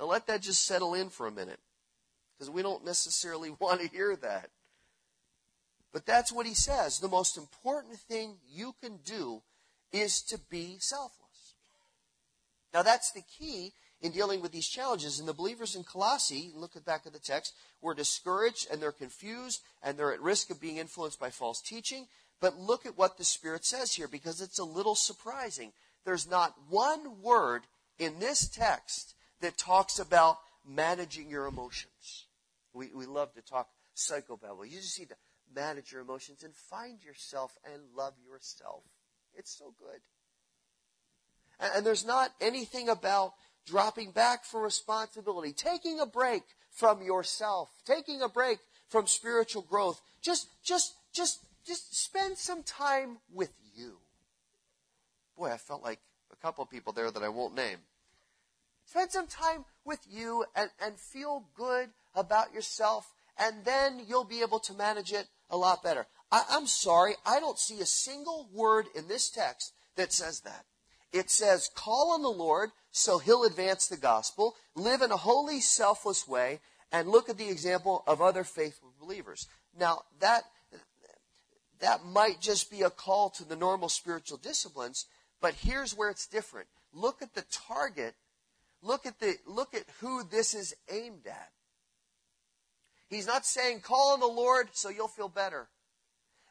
Now 0.00 0.06
let 0.06 0.26
that 0.28 0.40
just 0.40 0.64
settle 0.64 0.94
in 0.94 1.10
for 1.10 1.26
a 1.26 1.30
minute 1.30 1.60
because 2.32 2.50
we 2.50 2.62
don't 2.62 2.86
necessarily 2.86 3.50
want 3.60 3.82
to 3.82 3.88
hear 3.88 4.16
that. 4.16 4.48
But 5.92 6.06
that's 6.06 6.32
what 6.32 6.46
he 6.46 6.54
says. 6.54 6.98
The 6.98 7.08
most 7.08 7.36
important 7.36 7.98
thing 7.98 8.36
you 8.50 8.74
can 8.80 9.00
do 9.04 9.42
is 9.92 10.22
to 10.22 10.38
be 10.38 10.76
selfless. 10.78 11.54
Now 12.72 12.82
that's 12.82 13.10
the 13.12 13.22
key 13.22 13.72
in 14.00 14.12
dealing 14.12 14.40
with 14.40 14.52
these 14.52 14.68
challenges. 14.68 15.18
And 15.18 15.28
the 15.28 15.34
believers 15.34 15.74
in 15.74 15.82
Colossae, 15.84 16.52
look 16.54 16.76
at 16.76 16.84
back 16.84 17.02
at 17.04 17.12
the 17.12 17.18
text, 17.18 17.52
were 17.82 17.92
discouraged 17.92 18.68
and 18.72 18.80
they're 18.80 18.92
confused 18.92 19.60
and 19.82 19.98
they're 19.98 20.14
at 20.14 20.22
risk 20.22 20.48
of 20.50 20.60
being 20.60 20.78
influenced 20.78 21.20
by 21.20 21.30
false 21.30 21.60
teaching. 21.60 22.06
But 22.40 22.56
look 22.56 22.86
at 22.86 22.96
what 22.96 23.18
the 23.18 23.24
Spirit 23.24 23.66
says 23.66 23.94
here 23.94 24.08
because 24.08 24.40
it's 24.40 24.60
a 24.60 24.64
little 24.64 24.94
surprising. 24.94 25.72
There's 26.06 26.30
not 26.30 26.54
one 26.70 27.20
word 27.20 27.62
in 27.98 28.20
this 28.20 28.48
text 28.48 29.14
that 29.40 29.56
talks 29.56 29.98
about 29.98 30.38
managing 30.66 31.30
your 31.30 31.46
emotions. 31.46 32.26
We, 32.72 32.90
we 32.94 33.06
love 33.06 33.32
to 33.34 33.42
talk 33.42 33.68
psychobabble. 33.96 34.64
You 34.64 34.78
just 34.78 34.98
need 34.98 35.08
to 35.08 35.16
manage 35.54 35.92
your 35.92 36.02
emotions 36.02 36.42
and 36.44 36.54
find 36.54 37.02
yourself 37.02 37.56
and 37.64 37.82
love 37.96 38.14
yourself. 38.24 38.82
It's 39.34 39.56
so 39.56 39.74
good. 39.78 40.00
And, 41.58 41.72
and 41.76 41.86
there's 41.86 42.06
not 42.06 42.32
anything 42.40 42.88
about 42.88 43.32
dropping 43.66 44.12
back 44.12 44.44
from 44.44 44.62
responsibility, 44.62 45.52
taking 45.52 46.00
a 46.00 46.06
break 46.06 46.42
from 46.70 47.02
yourself, 47.02 47.70
taking 47.84 48.22
a 48.22 48.28
break 48.28 48.58
from 48.88 49.06
spiritual 49.06 49.62
growth. 49.62 50.00
Just, 50.22 50.48
just, 50.64 50.94
just, 51.12 51.40
just 51.66 51.96
spend 51.96 52.38
some 52.38 52.62
time 52.62 53.18
with 53.32 53.52
you. 53.74 53.98
Boy, 55.36 55.52
I 55.52 55.56
felt 55.56 55.82
like 55.82 56.00
a 56.32 56.36
couple 56.36 56.62
of 56.62 56.70
people 56.70 56.92
there 56.92 57.10
that 57.10 57.22
I 57.22 57.28
won't 57.28 57.54
name. 57.54 57.78
Spend 58.90 59.12
some 59.12 59.28
time 59.28 59.64
with 59.84 60.00
you 60.10 60.44
and, 60.56 60.68
and 60.84 60.98
feel 60.98 61.44
good 61.56 61.90
about 62.12 62.52
yourself, 62.52 63.12
and 63.38 63.64
then 63.64 64.00
you'll 64.08 64.24
be 64.24 64.40
able 64.40 64.58
to 64.58 64.74
manage 64.74 65.12
it 65.12 65.28
a 65.48 65.56
lot 65.56 65.80
better. 65.80 66.08
I, 66.32 66.42
I'm 66.50 66.66
sorry, 66.66 67.14
I 67.24 67.38
don't 67.38 67.56
see 67.56 67.80
a 67.80 67.86
single 67.86 68.48
word 68.52 68.86
in 68.96 69.06
this 69.06 69.30
text 69.30 69.74
that 69.94 70.12
says 70.12 70.40
that. 70.40 70.64
It 71.12 71.30
says, 71.30 71.70
call 71.72 72.10
on 72.10 72.22
the 72.22 72.28
Lord 72.28 72.70
so 72.90 73.18
he'll 73.18 73.44
advance 73.44 73.86
the 73.86 73.96
gospel, 73.96 74.56
live 74.74 75.02
in 75.02 75.12
a 75.12 75.16
holy, 75.16 75.60
selfless 75.60 76.26
way, 76.26 76.58
and 76.90 77.08
look 77.08 77.28
at 77.28 77.38
the 77.38 77.48
example 77.48 78.02
of 78.08 78.20
other 78.20 78.42
faithful 78.42 78.92
believers. 79.00 79.46
Now, 79.78 80.00
that, 80.18 80.42
that 81.78 82.04
might 82.04 82.40
just 82.40 82.72
be 82.72 82.82
a 82.82 82.90
call 82.90 83.30
to 83.30 83.44
the 83.44 83.54
normal 83.54 83.88
spiritual 83.88 84.38
disciplines, 84.38 85.06
but 85.40 85.54
here's 85.54 85.96
where 85.96 86.10
it's 86.10 86.26
different. 86.26 86.66
Look 86.92 87.22
at 87.22 87.34
the 87.34 87.44
target. 87.52 88.16
Look 88.82 89.06
at 89.06 89.18
the, 89.20 89.36
look 89.46 89.74
at 89.74 89.84
who 90.00 90.22
this 90.24 90.54
is 90.54 90.74
aimed 90.90 91.26
at. 91.26 91.50
He's 93.08 93.26
not 93.26 93.44
saying 93.44 93.80
call 93.80 94.12
on 94.12 94.20
the 94.20 94.26
Lord 94.26 94.68
so 94.72 94.88
you'll 94.88 95.08
feel 95.08 95.28
better. 95.28 95.68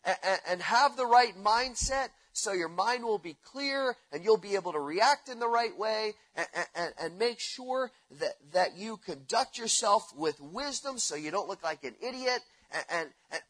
And, 0.03 0.39
and 0.47 0.61
have 0.61 0.95
the 0.95 1.05
right 1.05 1.33
mindset 1.37 2.09
so 2.31 2.53
your 2.53 2.69
mind 2.69 3.03
will 3.03 3.17
be 3.17 3.37
clear 3.43 3.95
and 4.11 4.23
you'll 4.23 4.37
be 4.37 4.55
able 4.55 4.71
to 4.71 4.79
react 4.79 5.29
in 5.29 5.39
the 5.39 5.47
right 5.47 5.77
way 5.77 6.13
and, 6.35 6.47
and, 6.75 6.93
and, 6.99 7.19
make 7.19 7.39
sure 7.39 7.91
that, 8.19 8.35
that 8.53 8.77
you 8.77 8.97
conduct 8.97 9.57
yourself 9.57 10.13
with 10.15 10.39
wisdom 10.39 10.99
so 10.99 11.15
you 11.15 11.31
don't 11.31 11.49
look 11.49 11.63
like 11.63 11.83
an 11.83 11.95
idiot. 12.01 12.39
And, 12.71 13.09
and 13.31 13.41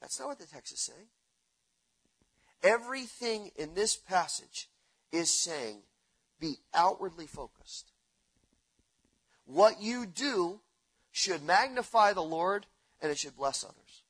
that's 0.00 0.20
not 0.20 0.28
what 0.28 0.38
the 0.38 0.46
text 0.46 0.72
is 0.72 0.80
saying. 0.80 1.08
Everything 2.62 3.50
in 3.56 3.74
this 3.74 3.96
passage 3.96 4.68
is 5.12 5.30
saying 5.30 5.78
be 6.38 6.56
outwardly 6.74 7.26
focused. 7.26 7.92
What 9.46 9.80
you 9.80 10.06
do 10.06 10.60
should 11.12 11.42
magnify 11.42 12.12
the 12.12 12.22
Lord 12.22 12.66
and 13.00 13.10
it 13.10 13.18
should 13.18 13.36
bless 13.36 13.64
others. 13.64 14.02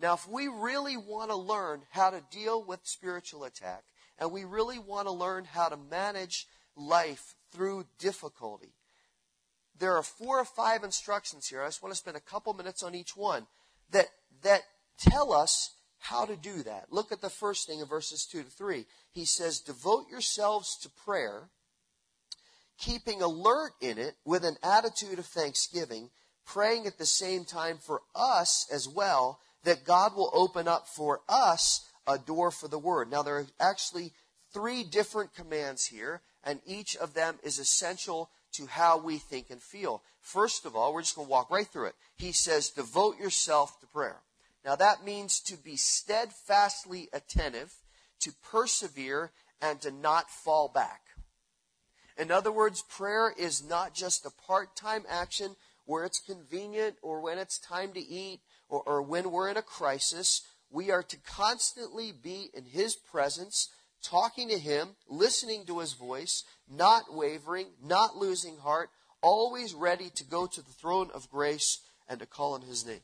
Now, 0.00 0.14
if 0.14 0.26
we 0.26 0.48
really 0.48 0.96
want 0.96 1.30
to 1.30 1.36
learn 1.36 1.82
how 1.90 2.10
to 2.10 2.22
deal 2.30 2.64
with 2.64 2.80
spiritual 2.84 3.44
attack, 3.44 3.82
and 4.18 4.32
we 4.32 4.44
really 4.44 4.78
want 4.78 5.06
to 5.06 5.12
learn 5.12 5.44
how 5.44 5.68
to 5.68 5.76
manage 5.76 6.46
life 6.74 7.34
through 7.52 7.84
difficulty, 7.98 8.72
there 9.78 9.96
are 9.96 10.02
four 10.02 10.38
or 10.38 10.44
five 10.44 10.84
instructions 10.84 11.48
here. 11.48 11.62
I 11.62 11.66
just 11.66 11.82
want 11.82 11.92
to 11.92 11.98
spend 11.98 12.16
a 12.16 12.20
couple 12.20 12.54
minutes 12.54 12.82
on 12.82 12.94
each 12.94 13.16
one 13.16 13.46
that, 13.90 14.06
that 14.42 14.62
tell 14.98 15.32
us 15.32 15.74
how 15.98 16.24
to 16.24 16.36
do 16.36 16.62
that. 16.62 16.86
Look 16.90 17.12
at 17.12 17.20
the 17.20 17.30
first 17.30 17.66
thing 17.66 17.80
in 17.80 17.86
verses 17.86 18.26
2 18.30 18.44
to 18.44 18.50
3. 18.50 18.86
He 19.12 19.24
says, 19.24 19.60
Devote 19.60 20.06
yourselves 20.10 20.78
to 20.82 20.90
prayer, 20.90 21.50
keeping 22.80 23.22
alert 23.22 23.72
in 23.80 23.98
it 23.98 24.14
with 24.24 24.44
an 24.44 24.56
attitude 24.62 25.18
of 25.18 25.26
thanksgiving, 25.26 26.10
praying 26.46 26.86
at 26.86 26.98
the 26.98 27.06
same 27.06 27.44
time 27.44 27.78
for 27.78 28.00
us 28.14 28.66
as 28.72 28.88
well 28.88 29.38
that 29.64 29.84
God 29.84 30.16
will 30.16 30.30
open 30.32 30.66
up 30.66 30.88
for 30.88 31.20
us 31.28 31.86
a 32.06 32.18
door 32.18 32.50
for 32.50 32.66
the 32.68 32.78
word. 32.78 33.10
Now, 33.10 33.22
there 33.22 33.36
are 33.36 33.46
actually 33.60 34.12
three 34.52 34.82
different 34.82 35.34
commands 35.34 35.86
here, 35.86 36.22
and 36.42 36.60
each 36.66 36.96
of 36.96 37.14
them 37.14 37.38
is 37.42 37.58
essential 37.58 38.30
to 38.52 38.66
how 38.66 38.98
we 38.98 39.18
think 39.18 39.50
and 39.50 39.62
feel. 39.62 40.02
First 40.20 40.64
of 40.64 40.74
all, 40.74 40.92
we're 40.92 41.02
just 41.02 41.14
going 41.14 41.26
to 41.26 41.30
walk 41.30 41.50
right 41.50 41.66
through 41.66 41.86
it. 41.86 41.94
He 42.16 42.32
says, 42.32 42.70
devote 42.70 43.18
yourself 43.18 43.78
to 43.80 43.86
prayer. 43.86 44.16
Now, 44.64 44.76
that 44.76 45.04
means 45.04 45.40
to 45.40 45.56
be 45.56 45.76
steadfastly 45.76 47.08
attentive, 47.12 47.72
to 48.20 48.32
persevere, 48.50 49.30
and 49.62 49.80
to 49.82 49.90
not 49.90 50.30
fall 50.30 50.68
back. 50.68 51.02
In 52.20 52.30
other 52.30 52.52
words, 52.52 52.82
prayer 52.82 53.32
is 53.34 53.64
not 53.64 53.94
just 53.94 54.26
a 54.26 54.30
part 54.46 54.76
time 54.76 55.04
action 55.08 55.56
where 55.86 56.04
it's 56.04 56.20
convenient 56.20 56.96
or 57.00 57.22
when 57.22 57.38
it's 57.38 57.58
time 57.58 57.94
to 57.94 58.00
eat 58.00 58.40
or, 58.68 58.82
or 58.82 59.00
when 59.00 59.30
we're 59.30 59.48
in 59.48 59.56
a 59.56 59.62
crisis, 59.62 60.42
we 60.70 60.90
are 60.90 61.02
to 61.02 61.16
constantly 61.26 62.12
be 62.12 62.50
in 62.52 62.66
His 62.66 62.94
presence, 62.94 63.70
talking 64.02 64.50
to 64.50 64.58
Him, 64.58 64.96
listening 65.08 65.64
to 65.64 65.78
His 65.78 65.94
voice, 65.94 66.44
not 66.70 67.04
wavering, 67.10 67.68
not 67.82 68.16
losing 68.16 68.58
heart, 68.58 68.90
always 69.22 69.72
ready 69.72 70.10
to 70.10 70.24
go 70.24 70.46
to 70.46 70.60
the 70.60 70.72
throne 70.72 71.10
of 71.14 71.30
grace 71.30 71.78
and 72.06 72.20
to 72.20 72.26
call 72.26 72.52
on 72.52 72.60
His 72.60 72.86
name. 72.86 73.00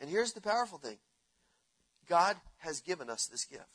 And 0.00 0.08
here's 0.08 0.32
the 0.32 0.40
powerful 0.40 0.78
thing 0.78 0.98
God 2.08 2.36
has 2.58 2.80
given 2.80 3.10
us 3.10 3.26
this 3.26 3.44
gift. 3.44 3.66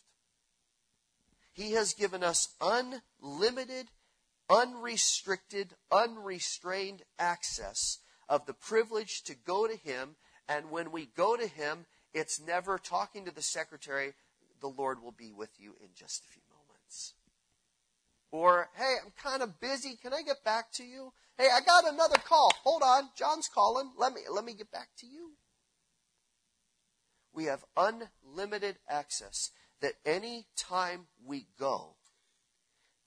He 1.51 1.73
has 1.73 1.93
given 1.93 2.23
us 2.23 2.55
unlimited, 2.61 3.87
unrestricted, 4.49 5.75
unrestrained 5.91 7.03
access 7.17 7.99
of 8.27 8.45
the 8.45 8.53
privilege 8.53 9.23
to 9.23 9.35
go 9.35 9.67
to 9.67 9.75
Him 9.75 10.15
and 10.49 10.71
when 10.71 10.91
we 10.91 11.05
go 11.05 11.37
to 11.37 11.47
him, 11.47 11.85
it's 12.11 12.41
never 12.41 12.79
talking 12.79 13.23
to 13.25 13.31
the 13.31 13.43
secretary, 13.43 14.13
the 14.59 14.67
Lord 14.67 15.01
will 15.01 15.11
be 15.11 15.31
with 15.31 15.51
you 15.59 15.75
in 15.79 15.89
just 15.95 16.23
a 16.23 16.33
few 16.33 16.41
moments. 16.49 17.13
Or, 18.31 18.69
hey, 18.75 18.95
I'm 19.03 19.13
kind 19.21 19.43
of 19.43 19.59
busy. 19.59 19.95
Can 20.01 20.11
I 20.11 20.23
get 20.23 20.43
back 20.43 20.71
to 20.73 20.83
you? 20.83 21.13
Hey, 21.37 21.47
I 21.53 21.61
got 21.61 21.87
another 21.87 22.17
call. 22.17 22.51
Hold 22.63 22.81
on. 22.83 23.09
John's 23.15 23.47
calling. 23.47 23.91
Let 23.97 24.13
me, 24.13 24.21
let 24.29 24.43
me 24.43 24.53
get 24.55 24.71
back 24.71 24.89
to 24.97 25.05
you. 25.05 25.33
We 27.31 27.45
have 27.45 27.63
unlimited 27.77 28.77
access 28.89 29.51
that 29.81 29.93
any 30.05 30.47
time 30.55 31.07
we 31.25 31.47
go, 31.59 31.95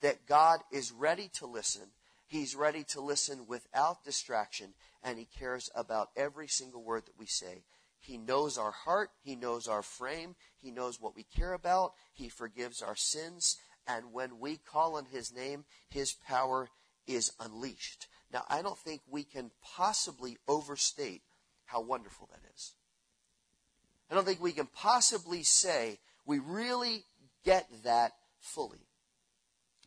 that 0.00 0.26
God 0.26 0.60
is 0.72 0.92
ready 0.92 1.30
to 1.34 1.46
listen. 1.46 1.92
He's 2.26 2.54
ready 2.54 2.84
to 2.84 3.00
listen 3.00 3.46
without 3.46 4.04
distraction 4.04 4.74
and 5.02 5.18
He 5.18 5.26
cares 5.38 5.70
about 5.74 6.10
every 6.16 6.48
single 6.48 6.82
word 6.82 7.06
that 7.06 7.18
we 7.18 7.26
say. 7.26 7.64
He 8.00 8.18
knows 8.18 8.58
our 8.58 8.72
heart. 8.72 9.10
He 9.22 9.36
knows 9.36 9.68
our 9.68 9.82
frame. 9.82 10.34
He 10.60 10.70
knows 10.70 11.00
what 11.00 11.14
we 11.14 11.22
care 11.22 11.52
about. 11.52 11.92
He 12.12 12.28
forgives 12.28 12.82
our 12.82 12.96
sins. 12.96 13.58
And 13.86 14.12
when 14.12 14.40
we 14.40 14.56
call 14.56 14.96
on 14.96 15.06
His 15.06 15.32
name, 15.32 15.64
His 15.88 16.12
power 16.12 16.68
is 17.06 17.32
unleashed. 17.38 18.08
Now, 18.32 18.44
I 18.48 18.62
don't 18.62 18.78
think 18.78 19.02
we 19.08 19.24
can 19.24 19.50
possibly 19.62 20.38
overstate 20.48 21.22
how 21.66 21.82
wonderful 21.82 22.28
that 22.32 22.48
is. 22.54 22.72
I 24.10 24.14
don't 24.14 24.24
think 24.24 24.42
we 24.42 24.52
can 24.52 24.66
possibly 24.66 25.42
say 25.42 25.98
we 26.26 26.38
really 26.38 27.04
get 27.44 27.66
that 27.84 28.12
fully. 28.40 28.86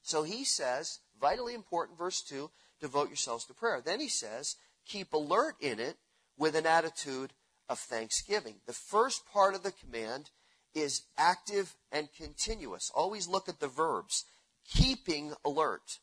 So 0.04 0.24
he 0.24 0.44
says, 0.44 1.00
vitally 1.20 1.54
important, 1.54 1.98
verse 1.98 2.22
2, 2.22 2.50
devote 2.80 3.08
yourselves 3.08 3.46
to 3.46 3.54
prayer. 3.54 3.82
Then 3.84 4.00
he 4.00 4.10
says, 4.10 4.56
keep 4.86 5.14
alert 5.14 5.56
in 5.60 5.80
it 5.80 5.98
with 6.38 6.56
an 6.56 6.66
attitude 6.66 7.32
of 7.70 7.80
thanksgiving. 7.80 8.56
The 8.68 8.74
first 8.74 9.26
part 9.26 9.56
of 9.56 9.64
the 9.64 9.72
command 9.72 10.30
is 10.74 11.04
active 11.18 11.74
and 11.92 12.10
continuous. 12.16 12.92
Always 12.94 13.28
look 13.28 13.50
at 13.50 13.60
the 13.60 13.68
verbs. 13.68 14.26
Keeping 14.68 15.34
alert. 15.46 16.00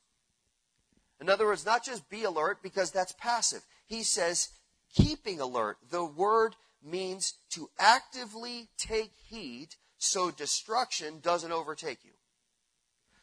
In 1.21 1.29
other 1.29 1.47
words, 1.47 1.67
not 1.67 1.85
just 1.85 2.09
be 2.09 2.25
alert 2.25 2.62
because 2.62 2.91
that's 2.91 3.12
passive. 3.12 3.65
He 3.87 4.03
says 4.03 4.49
keeping 4.95 5.41
alert. 5.41 5.77
The 5.91 6.05
word 6.05 6.57
means 6.83 7.35
to 7.51 7.71
actively 7.79 8.69
take 8.77 9.12
heed 9.29 9.77
so 10.02 10.32
destruction 10.32 11.21
doesn't 11.23 11.52
overtake 11.52 12.04
you. 12.04 12.11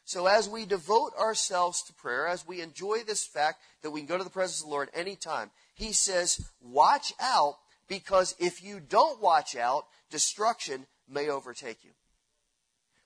So 0.06 0.28
as 0.28 0.48
we 0.48 0.66
devote 0.66 1.12
ourselves 1.20 1.84
to 1.84 1.94
prayer, 1.94 2.26
as 2.26 2.48
we 2.48 2.62
enjoy 2.62 3.04
this 3.06 3.26
fact 3.26 3.62
that 3.84 3.92
we 3.92 4.00
can 4.00 4.08
go 4.08 4.18
to 4.18 4.24
the 4.24 4.30
presence 4.30 4.62
of 4.62 4.68
the 4.68 4.72
Lord 4.72 4.90
anytime, 4.94 5.52
he 5.76 5.92
says, 5.92 6.50
watch 6.62 7.14
out 7.22 7.58
because 7.88 8.34
if 8.40 8.64
you 8.64 8.80
don't 8.80 9.22
watch 9.22 9.56
out, 9.56 9.88
destruction 10.10 10.86
may 11.08 11.30
overtake 11.30 11.84
you. 11.84 11.92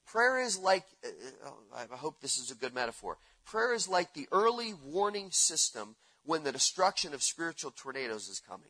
Prayer 0.06 0.39
is 0.39 0.58
like, 0.58 0.86
uh, 1.03 1.48
uh, 1.48 1.86
I 1.92 1.96
hope 1.96 2.22
this 2.22 2.38
is 2.38 2.51
a 2.51 2.56
good 2.56 2.75
metaphor. 2.75 3.18
Prayer 3.44 3.74
is 3.74 3.88
like 3.88 4.13
the 4.13 4.27
early 4.32 4.75
warning 4.86 5.32
system 5.32 5.96
when 6.24 6.44
the 6.44 6.51
destruction 6.51 7.13
of 7.13 7.24
spiritual 7.24 7.72
tornadoes 7.75 8.30
is 8.30 8.39
coming. 8.39 8.70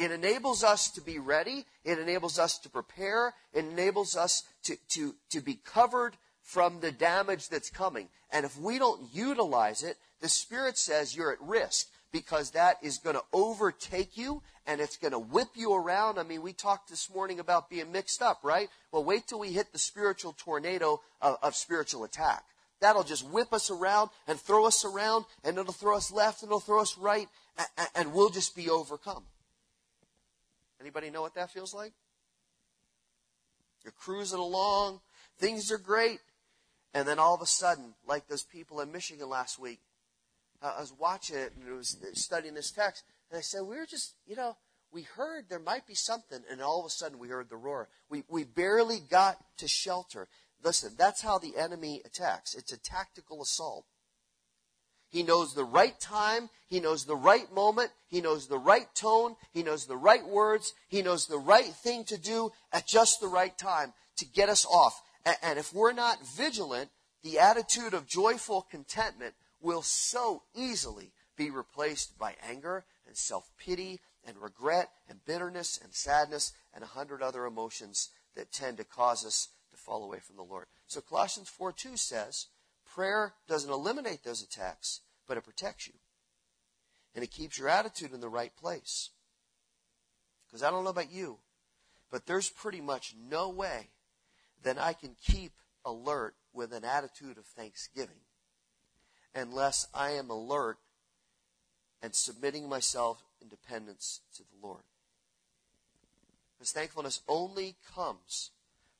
It 0.00 0.10
enables 0.10 0.64
us 0.64 0.90
to 0.92 1.02
be 1.02 1.18
ready. 1.18 1.66
It 1.84 1.98
enables 1.98 2.38
us 2.38 2.56
to 2.60 2.70
prepare. 2.70 3.34
It 3.52 3.66
enables 3.66 4.16
us 4.16 4.44
to, 4.62 4.76
to, 4.92 5.14
to 5.28 5.42
be 5.42 5.58
covered 5.62 6.16
from 6.42 6.80
the 6.80 6.90
damage 6.90 7.50
that's 7.50 7.68
coming. 7.68 8.08
And 8.32 8.46
if 8.46 8.58
we 8.58 8.78
don't 8.78 9.02
utilize 9.12 9.82
it, 9.82 9.98
the 10.22 10.30
Spirit 10.30 10.78
says 10.78 11.14
you're 11.14 11.32
at 11.32 11.42
risk 11.42 11.88
because 12.12 12.52
that 12.52 12.78
is 12.82 12.96
going 12.96 13.14
to 13.14 13.22
overtake 13.34 14.16
you 14.16 14.42
and 14.66 14.80
it's 14.80 14.96
going 14.96 15.12
to 15.12 15.18
whip 15.18 15.48
you 15.54 15.74
around. 15.74 16.18
I 16.18 16.22
mean, 16.22 16.40
we 16.40 16.54
talked 16.54 16.88
this 16.88 17.12
morning 17.12 17.38
about 17.38 17.68
being 17.68 17.92
mixed 17.92 18.22
up, 18.22 18.40
right? 18.42 18.70
Well, 18.92 19.04
wait 19.04 19.26
till 19.26 19.40
we 19.40 19.52
hit 19.52 19.70
the 19.70 19.78
spiritual 19.78 20.34
tornado 20.38 21.02
of, 21.20 21.36
of 21.42 21.54
spiritual 21.54 22.04
attack. 22.04 22.44
That'll 22.80 23.04
just 23.04 23.28
whip 23.28 23.52
us 23.52 23.70
around 23.70 24.08
and 24.26 24.40
throw 24.40 24.64
us 24.64 24.82
around 24.82 25.26
and 25.44 25.58
it'll 25.58 25.74
throw 25.74 25.98
us 25.98 26.10
left 26.10 26.42
and 26.42 26.48
it'll 26.48 26.60
throw 26.60 26.80
us 26.80 26.96
right 26.96 27.28
and, 27.76 27.88
and 27.94 28.14
we'll 28.14 28.30
just 28.30 28.56
be 28.56 28.70
overcome. 28.70 29.24
Anybody 30.80 31.10
know 31.10 31.22
what 31.22 31.34
that 31.34 31.50
feels 31.50 31.74
like? 31.74 31.92
You're 33.84 33.92
cruising 33.92 34.38
along, 34.38 35.00
things 35.38 35.70
are 35.70 35.78
great, 35.78 36.20
and 36.92 37.06
then 37.06 37.18
all 37.18 37.34
of 37.34 37.40
a 37.40 37.46
sudden, 37.46 37.94
like 38.06 38.28
those 38.28 38.44
people 38.44 38.80
in 38.80 38.92
Michigan 38.92 39.28
last 39.28 39.58
week, 39.58 39.80
I 40.62 40.80
was 40.80 40.92
watching 40.98 41.36
it 41.36 41.52
and 41.58 41.72
I 41.72 41.76
was 41.76 41.96
studying 42.14 42.54
this 42.54 42.70
text, 42.70 43.04
and 43.30 43.38
I 43.38 43.40
said, 43.40 43.62
we 43.62 43.76
were 43.76 43.86
just, 43.86 44.14
you 44.26 44.36
know, 44.36 44.56
we 44.92 45.02
heard 45.02 45.44
there 45.48 45.58
might 45.60 45.86
be 45.86 45.94
something, 45.94 46.40
and 46.50 46.60
all 46.60 46.80
of 46.80 46.86
a 46.86 46.90
sudden 46.90 47.18
we 47.18 47.28
heard 47.28 47.48
the 47.48 47.56
roar. 47.56 47.88
We, 48.08 48.24
we 48.28 48.44
barely 48.44 48.98
got 48.98 49.38
to 49.58 49.68
shelter. 49.68 50.28
Listen, 50.62 50.92
that's 50.98 51.22
how 51.22 51.38
the 51.38 51.56
enemy 51.56 52.02
attacks. 52.04 52.54
It's 52.54 52.72
a 52.72 52.78
tactical 52.78 53.40
assault. 53.40 53.86
He 55.10 55.22
knows 55.24 55.54
the 55.54 55.64
right 55.64 55.98
time. 56.00 56.48
He 56.68 56.80
knows 56.80 57.04
the 57.04 57.16
right 57.16 57.52
moment. 57.52 57.90
He 58.06 58.20
knows 58.20 58.46
the 58.46 58.58
right 58.58 58.86
tone. 58.94 59.36
He 59.52 59.62
knows 59.62 59.86
the 59.86 59.96
right 59.96 60.26
words. 60.26 60.72
He 60.88 61.02
knows 61.02 61.26
the 61.26 61.38
right 61.38 61.72
thing 61.74 62.04
to 62.04 62.16
do 62.16 62.52
at 62.72 62.86
just 62.86 63.20
the 63.20 63.28
right 63.28 63.56
time 63.58 63.92
to 64.16 64.24
get 64.24 64.48
us 64.48 64.64
off. 64.64 65.02
And 65.42 65.58
if 65.58 65.74
we're 65.74 65.92
not 65.92 66.26
vigilant, 66.26 66.90
the 67.22 67.40
attitude 67.40 67.92
of 67.92 68.06
joyful 68.06 68.66
contentment 68.70 69.34
will 69.60 69.82
so 69.82 70.42
easily 70.54 71.12
be 71.36 71.50
replaced 71.50 72.18
by 72.18 72.36
anger 72.48 72.84
and 73.06 73.16
self 73.16 73.50
pity 73.58 74.00
and 74.24 74.36
regret 74.38 74.90
and 75.08 75.24
bitterness 75.24 75.78
and 75.82 75.92
sadness 75.92 76.52
and 76.74 76.84
a 76.84 76.88
hundred 76.88 77.22
other 77.22 77.46
emotions 77.46 78.10
that 78.36 78.52
tend 78.52 78.76
to 78.76 78.84
cause 78.84 79.26
us 79.26 79.48
to 79.70 79.76
fall 79.76 80.04
away 80.04 80.18
from 80.18 80.36
the 80.36 80.42
Lord. 80.42 80.66
So 80.86 81.00
Colossians 81.00 81.48
4 81.48 81.72
2 81.72 81.96
says, 81.96 82.46
prayer 82.94 83.34
doesn't 83.48 83.70
eliminate 83.70 84.24
those 84.24 84.42
attacks, 84.42 85.00
but 85.26 85.36
it 85.36 85.44
protects 85.44 85.86
you. 85.86 85.94
And 87.14 87.24
it 87.24 87.30
keeps 87.30 87.58
your 87.58 87.68
attitude 87.68 88.12
in 88.12 88.20
the 88.20 88.28
right 88.28 88.54
place. 88.56 89.10
Because 90.46 90.62
I 90.62 90.70
don't 90.70 90.84
know 90.84 90.90
about 90.90 91.12
you, 91.12 91.38
but 92.10 92.26
there's 92.26 92.50
pretty 92.50 92.80
much 92.80 93.14
no 93.28 93.48
way 93.48 93.88
that 94.62 94.78
I 94.78 94.92
can 94.92 95.16
keep 95.24 95.52
alert 95.84 96.34
with 96.52 96.72
an 96.72 96.84
attitude 96.84 97.38
of 97.38 97.44
thanksgiving 97.46 98.20
unless 99.34 99.86
I 99.94 100.10
am 100.10 100.30
alert 100.30 100.78
and 102.02 102.14
submitting 102.14 102.68
myself 102.68 103.22
in 103.40 103.48
dependence 103.48 104.20
to 104.36 104.42
the 104.42 104.66
Lord. 104.66 104.82
Because 106.58 106.72
thankfulness 106.72 107.22
only 107.28 107.76
comes 107.94 108.50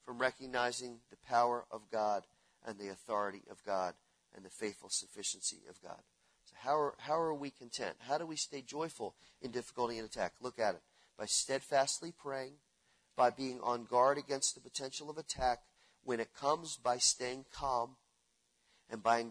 from 0.04 0.18
recognizing 0.18 0.98
the 1.10 1.16
power 1.28 1.64
of 1.70 1.90
God 1.90 2.22
and 2.66 2.78
the 2.78 2.88
authority 2.88 3.42
of 3.50 3.64
God 3.64 3.94
and 4.34 4.44
the 4.44 4.50
faithful 4.50 4.88
sufficiency 4.90 5.62
of 5.68 5.80
God. 5.82 6.00
So 6.44 6.54
how 6.58 6.76
are, 6.78 6.94
how 6.98 7.20
are 7.20 7.34
we 7.34 7.50
content? 7.50 7.96
How 8.00 8.18
do 8.18 8.26
we 8.26 8.36
stay 8.36 8.62
joyful 8.62 9.14
in 9.40 9.50
difficulty 9.50 9.98
and 9.98 10.08
attack? 10.08 10.34
Look 10.40 10.58
at 10.58 10.74
it. 10.74 10.82
By 11.18 11.26
steadfastly 11.26 12.12
praying, 12.16 12.54
by 13.16 13.30
being 13.30 13.60
on 13.62 13.84
guard 13.84 14.18
against 14.18 14.54
the 14.54 14.60
potential 14.60 15.10
of 15.10 15.18
attack 15.18 15.60
when 16.04 16.20
it 16.20 16.34
comes, 16.38 16.76
by 16.76 16.96
staying 16.98 17.44
calm, 17.52 17.96
and 18.90 19.02
by, 19.02 19.24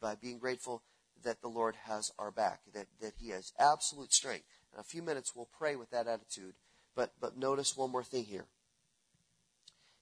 by 0.00 0.14
being 0.16 0.38
grateful 0.38 0.82
that 1.22 1.40
the 1.40 1.48
Lord 1.48 1.74
has 1.84 2.12
our 2.18 2.30
back, 2.30 2.60
that, 2.74 2.86
that 3.00 3.12
He 3.18 3.30
has 3.30 3.52
absolute 3.58 4.12
strength. 4.12 4.44
In 4.74 4.80
a 4.80 4.84
few 4.84 5.02
minutes, 5.02 5.34
we'll 5.34 5.48
pray 5.58 5.76
with 5.76 5.90
that 5.90 6.06
attitude. 6.06 6.54
But, 6.94 7.12
but 7.20 7.36
notice 7.36 7.76
one 7.76 7.90
more 7.90 8.02
thing 8.02 8.24
here. 8.24 8.46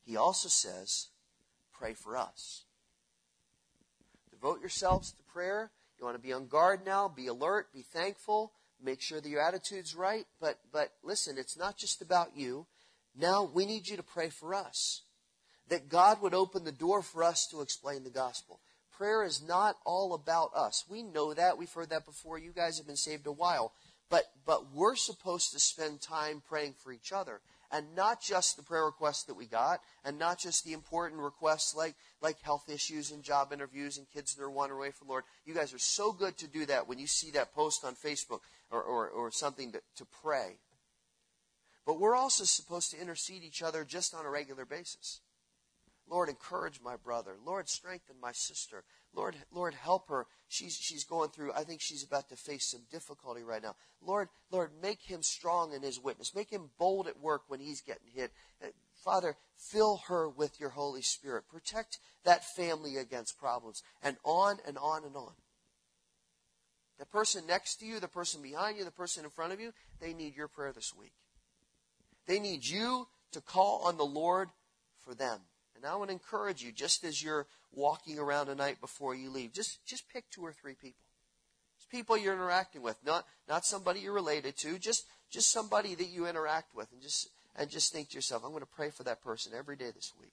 He 0.04 0.16
also 0.16 0.48
says, 0.48 1.08
pray 1.72 1.94
for 1.94 2.16
us. 2.16 2.64
Devote 4.40 4.60
yourselves 4.60 5.12
to 5.12 5.22
prayer. 5.32 5.70
You 5.98 6.04
want 6.04 6.16
to 6.16 6.22
be 6.22 6.32
on 6.32 6.46
guard 6.46 6.84
now, 6.84 7.08
be 7.08 7.26
alert, 7.26 7.72
be 7.72 7.82
thankful, 7.82 8.52
make 8.82 9.00
sure 9.00 9.20
that 9.20 9.28
your 9.28 9.40
attitude's 9.40 9.94
right. 9.94 10.26
But, 10.40 10.58
but 10.72 10.90
listen, 11.02 11.38
it's 11.38 11.56
not 11.56 11.78
just 11.78 12.02
about 12.02 12.36
you. 12.36 12.66
Now 13.18 13.50
we 13.52 13.64
need 13.64 13.88
you 13.88 13.96
to 13.96 14.02
pray 14.02 14.28
for 14.28 14.54
us. 14.54 15.02
That 15.68 15.88
God 15.88 16.22
would 16.22 16.34
open 16.34 16.64
the 16.64 16.72
door 16.72 17.02
for 17.02 17.24
us 17.24 17.48
to 17.50 17.60
explain 17.60 18.04
the 18.04 18.10
gospel 18.10 18.60
prayer 18.96 19.24
is 19.24 19.42
not 19.46 19.76
all 19.84 20.14
about 20.14 20.50
us. 20.54 20.84
We 20.88 21.02
know 21.02 21.34
that. 21.34 21.58
We've 21.58 21.72
heard 21.72 21.90
that 21.90 22.06
before. 22.06 22.38
You 22.38 22.52
guys 22.52 22.78
have 22.78 22.86
been 22.86 22.96
saved 22.96 23.26
a 23.26 23.32
while. 23.32 23.72
But, 24.08 24.24
but 24.44 24.72
we're 24.72 24.96
supposed 24.96 25.52
to 25.52 25.58
spend 25.58 26.00
time 26.00 26.42
praying 26.48 26.74
for 26.82 26.92
each 26.92 27.12
other. 27.12 27.40
And 27.70 27.94
not 27.94 28.22
just 28.22 28.56
the 28.56 28.62
prayer 28.62 28.84
requests 28.84 29.24
that 29.24 29.34
we 29.34 29.46
got, 29.46 29.80
and 30.04 30.18
not 30.18 30.38
just 30.38 30.64
the 30.64 30.72
important 30.72 31.20
requests 31.20 31.74
like, 31.74 31.94
like 32.20 32.40
health 32.40 32.68
issues 32.68 33.10
and 33.10 33.22
job 33.22 33.52
interviews 33.52 33.98
and 33.98 34.06
kids 34.10 34.34
that 34.34 34.42
are 34.42 34.50
wandering 34.50 34.78
away 34.78 34.90
from 34.90 35.08
the 35.08 35.12
Lord. 35.12 35.24
You 35.44 35.54
guys 35.54 35.74
are 35.74 35.78
so 35.78 36.12
good 36.12 36.36
to 36.38 36.48
do 36.48 36.66
that 36.66 36.88
when 36.88 36.98
you 36.98 37.06
see 37.06 37.30
that 37.32 37.54
post 37.54 37.84
on 37.84 37.94
Facebook 37.94 38.40
or, 38.70 38.82
or, 38.82 39.08
or 39.08 39.30
something 39.30 39.72
to, 39.72 39.80
to 39.96 40.06
pray. 40.22 40.58
But 41.86 42.00
we're 42.00 42.16
also 42.16 42.44
supposed 42.44 42.90
to 42.90 43.00
intercede 43.00 43.44
each 43.44 43.62
other 43.62 43.84
just 43.84 44.14
on 44.14 44.26
a 44.26 44.30
regular 44.30 44.64
basis. 44.64 45.20
Lord, 46.08 46.28
encourage 46.28 46.80
my 46.80 46.96
brother. 46.96 47.36
Lord, 47.44 47.68
strengthen 47.68 48.16
my 48.20 48.32
sister. 48.32 48.84
Lord, 49.16 49.34
Lord, 49.50 49.74
help 49.74 50.10
her. 50.10 50.26
She's, 50.46 50.76
she's 50.76 51.04
going 51.04 51.30
through, 51.30 51.52
I 51.52 51.64
think 51.64 51.80
she's 51.80 52.04
about 52.04 52.28
to 52.28 52.36
face 52.36 52.70
some 52.70 52.82
difficulty 52.92 53.42
right 53.42 53.62
now. 53.62 53.74
Lord, 54.02 54.28
Lord, 54.52 54.70
make 54.82 55.00
him 55.02 55.22
strong 55.22 55.72
in 55.72 55.82
his 55.82 55.98
witness. 55.98 56.34
Make 56.34 56.50
him 56.50 56.70
bold 56.78 57.08
at 57.08 57.18
work 57.18 57.42
when 57.48 57.58
he's 57.58 57.80
getting 57.80 58.08
hit. 58.14 58.30
Uh, 58.62 58.68
Father, 59.02 59.36
fill 59.56 60.02
her 60.08 60.28
with 60.28 60.60
your 60.60 60.68
Holy 60.68 61.00
Spirit. 61.00 61.48
Protect 61.48 61.98
that 62.24 62.44
family 62.44 62.98
against 62.98 63.38
problems. 63.38 63.82
And 64.02 64.18
on 64.22 64.58
and 64.66 64.76
on 64.76 65.04
and 65.04 65.16
on. 65.16 65.32
The 66.98 67.06
person 67.06 67.44
next 67.46 67.76
to 67.76 67.86
you, 67.86 68.00
the 68.00 68.08
person 68.08 68.42
behind 68.42 68.76
you, 68.76 68.84
the 68.84 68.90
person 68.90 69.24
in 69.24 69.30
front 69.30 69.52
of 69.52 69.60
you, 69.60 69.72
they 70.00 70.12
need 70.12 70.36
your 70.36 70.48
prayer 70.48 70.72
this 70.72 70.92
week. 70.98 71.12
They 72.26 72.38
need 72.38 72.66
you 72.66 73.08
to 73.32 73.40
call 73.40 73.82
on 73.86 73.96
the 73.96 74.04
Lord 74.04 74.50
for 74.98 75.14
them. 75.14 75.40
And 75.76 75.84
I 75.84 75.94
want 75.96 76.08
to 76.08 76.14
encourage 76.14 76.62
you, 76.62 76.72
just 76.72 77.04
as 77.04 77.22
you're 77.22 77.46
walking 77.72 78.18
around 78.18 78.46
tonight 78.46 78.80
before 78.80 79.14
you 79.14 79.30
leave, 79.30 79.52
just, 79.52 79.84
just 79.86 80.08
pick 80.08 80.30
two 80.30 80.42
or 80.42 80.52
three 80.52 80.74
people. 80.74 81.02
Just 81.78 81.90
people 81.90 82.16
you're 82.16 82.34
interacting 82.34 82.82
with, 82.82 82.96
not, 83.04 83.26
not 83.48 83.64
somebody 83.64 84.00
you're 84.00 84.12
related 84.12 84.56
to, 84.58 84.78
just, 84.78 85.04
just 85.30 85.52
somebody 85.52 85.94
that 85.94 86.08
you 86.08 86.26
interact 86.26 86.74
with 86.74 86.90
and 86.92 87.02
just, 87.02 87.28
and 87.56 87.68
just 87.68 87.92
think 87.92 88.08
to 88.08 88.14
yourself, 88.14 88.42
I'm 88.44 88.50
going 88.50 88.62
to 88.62 88.66
pray 88.66 88.90
for 88.90 89.02
that 89.04 89.22
person 89.22 89.52
every 89.56 89.76
day 89.76 89.90
this 89.94 90.12
week. 90.18 90.32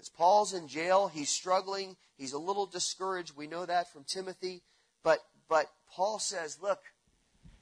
As 0.00 0.10
Paul's 0.10 0.52
in 0.52 0.68
jail, 0.68 1.08
he's 1.08 1.30
struggling, 1.30 1.96
he's 2.18 2.34
a 2.34 2.38
little 2.38 2.66
discouraged. 2.66 3.36
We 3.36 3.46
know 3.46 3.64
that 3.64 3.90
from 3.90 4.04
Timothy. 4.04 4.62
But, 5.02 5.20
but 5.48 5.70
Paul 5.90 6.18
says, 6.18 6.58
look, 6.62 6.80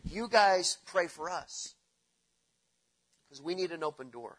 you 0.04 0.28
guys 0.28 0.78
pray 0.86 1.06
for 1.06 1.30
us. 1.30 1.74
Because 3.28 3.42
we 3.42 3.54
need 3.54 3.70
an 3.70 3.84
open 3.84 4.10
door. 4.10 4.38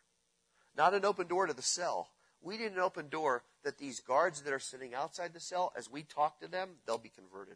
Not 0.77 0.93
an 0.93 1.05
open 1.05 1.27
door 1.27 1.47
to 1.47 1.53
the 1.53 1.61
cell. 1.61 2.09
We 2.41 2.57
need 2.57 2.71
an 2.71 2.79
open 2.79 3.09
door 3.09 3.43
that 3.63 3.77
these 3.77 3.99
guards 3.99 4.41
that 4.41 4.53
are 4.53 4.59
sitting 4.59 4.93
outside 4.93 5.33
the 5.33 5.39
cell, 5.39 5.71
as 5.77 5.89
we 5.89 6.03
talk 6.03 6.39
to 6.41 6.47
them, 6.47 6.69
they'll 6.85 6.97
be 6.97 7.09
converted. 7.09 7.55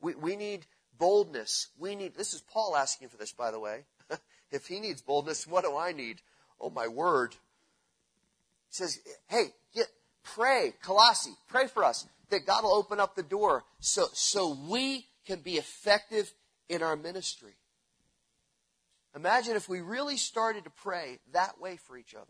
We, 0.00 0.14
we 0.14 0.36
need 0.36 0.66
boldness. 0.98 1.68
We 1.78 1.94
need, 1.94 2.14
this 2.16 2.32
is 2.32 2.40
Paul 2.40 2.76
asking 2.76 3.08
for 3.08 3.16
this, 3.16 3.32
by 3.32 3.50
the 3.50 3.60
way. 3.60 3.84
if 4.50 4.66
he 4.66 4.80
needs 4.80 5.02
boldness, 5.02 5.46
what 5.46 5.64
do 5.64 5.76
I 5.76 5.92
need? 5.92 6.22
Oh, 6.60 6.70
my 6.70 6.88
word. 6.88 7.32
He 8.68 8.76
says, 8.76 8.98
hey, 9.28 9.52
get, 9.74 9.88
pray, 10.22 10.72
Colossae, 10.82 11.34
pray 11.48 11.66
for 11.66 11.84
us 11.84 12.06
that 12.30 12.46
God 12.46 12.64
will 12.64 12.74
open 12.74 12.98
up 12.98 13.14
the 13.14 13.22
door 13.22 13.64
so, 13.80 14.06
so 14.12 14.56
we 14.68 15.06
can 15.26 15.40
be 15.40 15.56
effective 15.56 16.32
in 16.68 16.82
our 16.82 16.96
ministry. 16.96 17.52
Imagine 19.14 19.56
if 19.56 19.68
we 19.68 19.80
really 19.80 20.16
started 20.16 20.64
to 20.64 20.70
pray 20.70 21.18
that 21.32 21.60
way 21.60 21.76
for 21.76 21.96
each 21.96 22.14
other. 22.14 22.26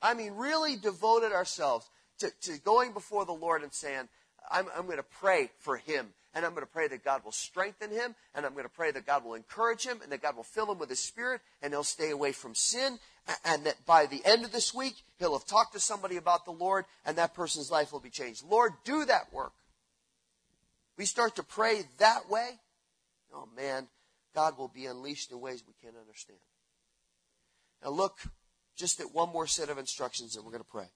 I 0.00 0.14
mean, 0.14 0.34
really 0.34 0.76
devoted 0.76 1.32
ourselves 1.32 1.88
to, 2.18 2.30
to 2.42 2.58
going 2.60 2.92
before 2.92 3.24
the 3.24 3.32
Lord 3.32 3.62
and 3.62 3.72
saying, 3.72 4.08
I'm, 4.50 4.66
I'm 4.76 4.86
going 4.86 4.98
to 4.98 5.02
pray 5.20 5.50
for 5.58 5.76
him. 5.76 6.08
And 6.34 6.44
I'm 6.44 6.52
going 6.52 6.66
to 6.66 6.72
pray 6.72 6.86
that 6.88 7.02
God 7.02 7.24
will 7.24 7.32
strengthen 7.32 7.90
him. 7.90 8.14
And 8.34 8.44
I'm 8.44 8.52
going 8.52 8.64
to 8.64 8.70
pray 8.70 8.90
that 8.90 9.06
God 9.06 9.24
will 9.24 9.34
encourage 9.34 9.84
him. 9.84 10.00
And 10.02 10.12
that 10.12 10.20
God 10.20 10.36
will 10.36 10.44
fill 10.44 10.70
him 10.70 10.78
with 10.78 10.90
his 10.90 11.00
spirit. 11.00 11.40
And 11.62 11.72
he'll 11.72 11.82
stay 11.82 12.10
away 12.10 12.32
from 12.32 12.54
sin. 12.54 12.98
And 13.44 13.64
that 13.64 13.86
by 13.86 14.04
the 14.04 14.20
end 14.24 14.44
of 14.44 14.52
this 14.52 14.74
week, 14.74 14.96
he'll 15.18 15.32
have 15.32 15.46
talked 15.46 15.72
to 15.72 15.80
somebody 15.80 16.18
about 16.18 16.44
the 16.44 16.50
Lord. 16.50 16.84
And 17.06 17.16
that 17.16 17.34
person's 17.34 17.70
life 17.70 17.90
will 17.90 18.00
be 18.00 18.10
changed. 18.10 18.44
Lord, 18.44 18.72
do 18.84 19.06
that 19.06 19.32
work. 19.32 19.54
We 20.98 21.06
start 21.06 21.36
to 21.36 21.42
pray 21.42 21.84
that 21.98 22.28
way. 22.28 22.50
Oh, 23.34 23.48
man. 23.56 23.88
God 24.36 24.58
will 24.58 24.68
be 24.68 24.84
unleashed 24.84 25.32
in 25.32 25.40
ways 25.40 25.64
we 25.66 25.72
can't 25.82 25.96
understand. 25.98 26.38
Now 27.82 27.88
look 27.88 28.18
just 28.76 29.00
at 29.00 29.14
one 29.14 29.30
more 29.30 29.46
set 29.46 29.70
of 29.70 29.78
instructions 29.78 30.36
and 30.36 30.44
we're 30.44 30.50
going 30.50 30.62
to 30.62 30.68
pray. 30.68 30.90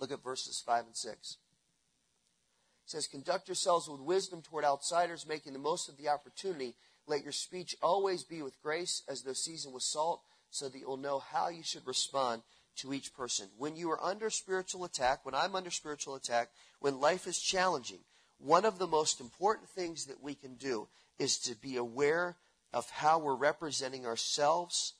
Look 0.00 0.10
at 0.10 0.24
verses 0.24 0.60
5 0.66 0.86
and 0.86 0.96
6. 0.96 1.12
It 1.30 2.90
says, 2.90 3.06
Conduct 3.06 3.46
yourselves 3.46 3.88
with 3.88 4.00
wisdom 4.00 4.42
toward 4.42 4.64
outsiders, 4.64 5.24
making 5.24 5.52
the 5.52 5.60
most 5.60 5.88
of 5.88 5.96
the 5.96 6.08
opportunity. 6.08 6.74
Let 7.06 7.22
your 7.22 7.30
speech 7.30 7.76
always 7.80 8.24
be 8.24 8.42
with 8.42 8.60
grace, 8.60 9.04
as 9.08 9.22
though 9.22 9.32
seasoned 9.32 9.72
with 9.72 9.84
salt, 9.84 10.20
so 10.50 10.68
that 10.68 10.78
you'll 10.78 10.96
know 10.96 11.20
how 11.20 11.48
you 11.48 11.62
should 11.62 11.86
respond 11.86 12.42
to 12.78 12.92
each 12.92 13.14
person. 13.14 13.46
When 13.56 13.76
you 13.76 13.88
are 13.92 14.04
under 14.04 14.30
spiritual 14.30 14.84
attack, 14.84 15.24
when 15.24 15.36
I'm 15.36 15.54
under 15.54 15.70
spiritual 15.70 16.16
attack, 16.16 16.48
when 16.80 16.98
life 16.98 17.28
is 17.28 17.38
challenging, 17.38 18.00
one 18.38 18.64
of 18.64 18.80
the 18.80 18.88
most 18.88 19.20
important 19.20 19.68
things 19.68 20.06
that 20.06 20.20
we 20.20 20.34
can 20.34 20.54
do 20.56 20.88
is 21.18 21.38
to 21.38 21.54
be 21.54 21.76
aware 21.76 22.36
of 22.72 22.90
how 22.90 23.18
we're 23.18 23.34
representing 23.34 24.06
ourselves 24.06 24.94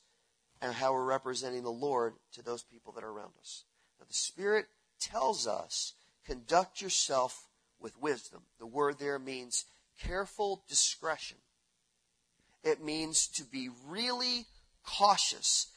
and 0.61 0.73
how 0.73 0.93
we're 0.93 1.05
representing 1.05 1.63
the 1.63 1.69
Lord 1.69 2.13
to 2.33 2.41
those 2.41 2.63
people 2.63 2.93
that 2.93 3.03
are 3.03 3.09
around 3.09 3.33
us. 3.39 3.63
Now, 3.99 4.05
the 4.07 4.13
Spirit 4.13 4.65
tells 4.99 5.47
us, 5.47 5.93
conduct 6.25 6.81
yourself 6.81 7.47
with 7.79 7.99
wisdom. 8.01 8.41
The 8.59 8.65
word 8.65 8.99
there 8.99 9.19
means 9.19 9.65
careful 10.01 10.63
discretion. 10.67 11.37
It 12.63 12.83
means 12.83 13.27
to 13.29 13.43
be 13.43 13.69
really 13.87 14.45
cautious. 14.83 15.67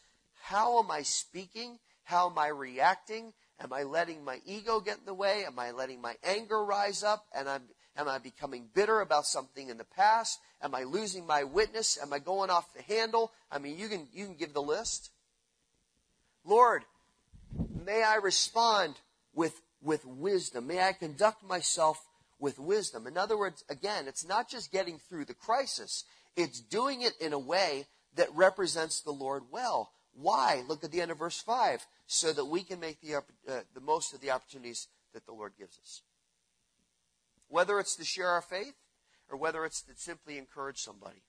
How 0.43 0.83
am 0.83 0.91
I 0.91 1.03
speaking? 1.03 1.79
How 2.05 2.31
am 2.31 2.39
I 2.39 2.49
reacting? 2.49 3.33
Am 3.61 3.73
I 3.73 3.83
letting 3.83 4.25
my 4.25 4.41
ego 4.47 4.81
get 4.81 4.99
in 4.99 5.05
the 5.05 5.15
way? 5.15 5.45
Am 5.45 5.59
I 5.59 5.71
letting 5.71 6.01
my 6.01 6.17
anger 6.25 6.65
rise 6.65 7.03
up? 7.03 7.27
And 7.37 7.49
I'm, 7.49 7.63
am 7.97 8.09
I 8.09 8.19
becoming 8.19 8.69
bitter 8.75 9.01
about 9.01 9.27
something 9.27 9.69
in 9.69 9.79
the 9.79 9.85
past? 9.85 10.39
Am 10.63 10.75
I 10.75 10.85
losing 10.85 11.27
my 11.27 11.45
witness? 11.45 11.99
Am 12.01 12.13
I 12.13 12.19
going 12.19 12.51
off 12.51 12.73
the 12.75 12.83
handle? 12.83 13.33
I 13.51 13.59
mean, 13.59 13.79
you 13.79 13.89
can, 13.89 14.07
you 14.13 14.27
can 14.27 14.37
give 14.37 14.53
the 14.53 14.63
list. 14.63 15.11
Lord, 16.45 16.83
may 17.85 18.03
I 18.03 18.17
respond 18.17 18.95
with, 19.35 19.61
with 19.83 20.05
wisdom. 20.05 20.67
May 20.67 20.81
I 20.81 20.93
conduct 20.93 21.43
myself 21.43 22.05
with 22.39 22.59
wisdom. 22.59 23.07
In 23.07 23.19
other 23.19 23.39
words, 23.39 23.65
again, 23.69 24.09
it's 24.09 24.27
not 24.27 24.49
just 24.49 24.73
getting 24.73 24.99
through 24.99 25.27
the 25.27 25.35
crisis. 25.35 26.05
It's 26.37 26.61
doing 26.61 27.03
it 27.03 27.13
in 27.21 27.33
a 27.33 27.39
way 27.39 27.87
that 28.17 28.35
represents 28.35 29.01
the 29.01 29.13
Lord 29.13 29.45
well. 29.51 29.91
Why? 30.15 30.63
Look 30.67 30.83
at 30.85 30.91
the 30.91 31.01
end 31.01 31.11
of 31.11 31.19
verse 31.19 31.41
5 31.41 31.87
so 32.07 32.33
that 32.33 32.45
we 32.45 32.63
can 32.63 32.81
make 32.81 33.01
the, 33.01 33.17
uh, 33.17 33.61
the 33.75 33.81
most 33.81 34.13
of 34.15 34.21
the 34.21 34.31
opportunities 34.31 34.89
that 35.13 35.27
the 35.27 35.33
Lord 35.33 35.53
gives 35.59 35.79
us. 35.79 36.03
Whether 37.51 37.79
it's 37.79 37.97
to 37.97 38.05
share 38.05 38.29
our 38.29 38.41
faith 38.41 38.77
or 39.29 39.37
whether 39.37 39.65
it's 39.65 39.83
to 39.83 39.93
simply 39.97 40.39
encourage 40.39 40.79
somebody. 40.79 41.23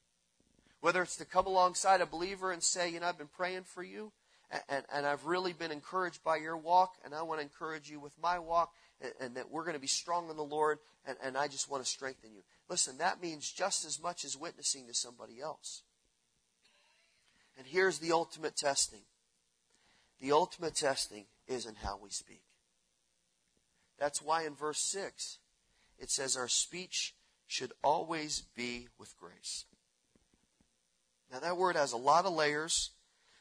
Whether 0.79 1.01
it's 1.01 1.17
to 1.17 1.25
come 1.25 1.47
alongside 1.47 1.99
a 1.99 2.05
believer 2.05 2.51
and 2.51 2.63
say, 2.63 2.89
you 2.89 2.99
know, 2.99 3.07
I've 3.07 3.17
been 3.17 3.27
praying 3.27 3.63
for 3.63 3.83
you 3.83 4.13
and, 4.49 4.61
and, 4.69 4.85
and 4.93 5.05
I've 5.05 5.25
really 5.25 5.53
been 5.53 5.71
encouraged 5.71 6.23
by 6.23 6.37
your 6.37 6.57
walk 6.57 6.93
and 7.03 7.13
I 7.13 7.23
want 7.23 7.39
to 7.39 7.45
encourage 7.45 7.89
you 7.89 7.99
with 7.99 8.13
my 8.21 8.39
walk 8.39 8.71
and, 9.01 9.11
and 9.19 9.35
that 9.35 9.51
we're 9.51 9.63
going 9.63 9.75
to 9.75 9.81
be 9.81 9.87
strong 9.87 10.29
in 10.29 10.37
the 10.37 10.43
Lord 10.43 10.79
and, 11.05 11.17
and 11.23 11.37
I 11.37 11.47
just 11.47 11.69
want 11.69 11.83
to 11.83 11.89
strengthen 11.89 12.33
you. 12.33 12.41
Listen, 12.69 12.97
that 12.99 13.21
means 13.21 13.51
just 13.51 13.83
as 13.83 14.01
much 14.01 14.23
as 14.23 14.37
witnessing 14.37 14.87
to 14.87 14.93
somebody 14.93 15.41
else. 15.41 15.83
And 17.57 17.67
here's 17.67 17.99
the 17.99 18.11
ultimate 18.11 18.55
testing 18.55 19.01
the 20.19 20.31
ultimate 20.31 20.75
testing 20.75 21.25
is 21.47 21.65
in 21.65 21.75
how 21.75 21.99
we 22.01 22.11
speak. 22.11 22.43
That's 23.97 24.21
why 24.21 24.45
in 24.45 24.53
verse 24.53 24.79
6 24.79 25.39
it 26.01 26.09
says, 26.09 26.35
Our 26.35 26.49
speech 26.49 27.15
should 27.47 27.71
always 27.83 28.43
be 28.55 28.89
with 28.97 29.17
grace. 29.17 29.65
Now, 31.31 31.39
that 31.39 31.55
word 31.55 31.77
has 31.77 31.93
a 31.93 31.97
lot 31.97 32.25
of 32.25 32.33
layers, 32.33 32.91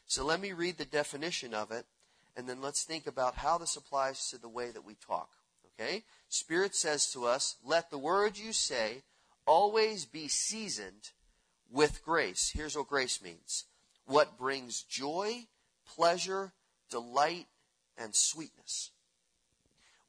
so 0.07 0.25
let 0.25 0.41
me 0.41 0.53
read 0.53 0.79
the 0.79 0.85
definition 0.85 1.55
of 1.55 1.73
it, 1.73 1.87
and 2.37 2.49
then 2.49 2.61
let's 2.61 2.85
think 2.85 3.07
about 3.07 3.37
how 3.37 3.59
this 3.59 3.75
applies 3.75 4.29
to 4.29 4.39
the 4.39 4.49
way 4.49 4.71
that 4.71 4.85
we 4.85 4.95
talk. 4.95 5.31
Okay? 5.81 6.05
Spirit 6.29 6.77
says 6.77 7.11
to 7.13 7.25
us, 7.27 7.57
Let 7.65 7.91
the 7.91 7.99
words 7.99 8.41
you 8.41 8.53
say 8.53 9.03
always 9.47 10.05
be 10.05 10.29
seasoned 10.29 11.11
with 11.71 12.05
grace. 12.05 12.53
Here's 12.55 12.77
what 12.77 12.89
grace 12.89 13.23
means 13.23 13.65
what 14.07 14.37
brings 14.37 14.83
joy, 14.83 15.47
pleasure, 15.87 16.53
delight, 16.91 17.47
and 17.97 18.15
sweetness. 18.15 18.91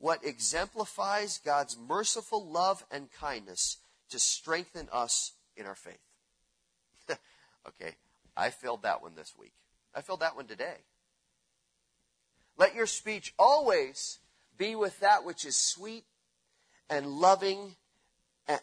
What 0.02 0.26
exemplifies 0.26 1.38
God's 1.38 1.78
merciful 1.78 2.44
love 2.44 2.84
and 2.90 3.12
kindness 3.12 3.78
to 4.10 4.18
strengthen 4.18 4.90
us 4.92 5.34
in 5.56 5.68
our 5.68 5.76
faith. 5.76 6.02
okay, 7.68 7.96
I 8.36 8.50
failed 8.50 8.82
that 8.82 9.04
one 9.04 9.14
this 9.16 9.34
week. 9.40 9.54
I 9.94 10.02
failed 10.02 10.22
that 10.22 10.36
one 10.36 10.48
today. 10.48 10.78
Let 12.58 12.74
your 12.74 12.88
speech 12.88 13.36
always 13.38 14.18
be 14.58 14.74
with 14.76 15.00
that 15.02 15.24
which 15.24 15.46
is 15.46 15.56
sweet 15.56 16.06
and 16.90 17.06
loving 17.06 17.76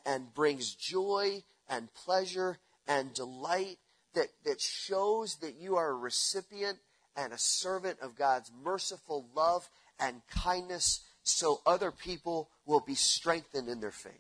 and, 0.05 0.35
brings 0.35 0.75
joy 0.75 1.45
and 1.69 1.95
pleasure 1.95 2.59
and 2.89 3.15
delight 3.15 3.79
that, 4.15 4.29
that 4.45 4.61
shows 4.61 5.37
that 5.37 5.55
you 5.55 5.77
are 5.77 5.91
a 5.91 5.95
recipient 5.95 6.79
and 7.17 7.33
a 7.33 7.39
servant 7.39 8.01
of 8.01 8.17
God's 8.17 8.51
merciful 8.65 9.29
love 9.37 9.71
and 10.01 10.21
kindness 10.29 11.05
so 11.29 11.61
other 11.67 11.91
people 11.91 12.49
will 12.65 12.81
be 12.81 12.95
strengthened 12.95 13.69
in 13.69 13.81
their 13.81 13.91
faith. 13.91 14.15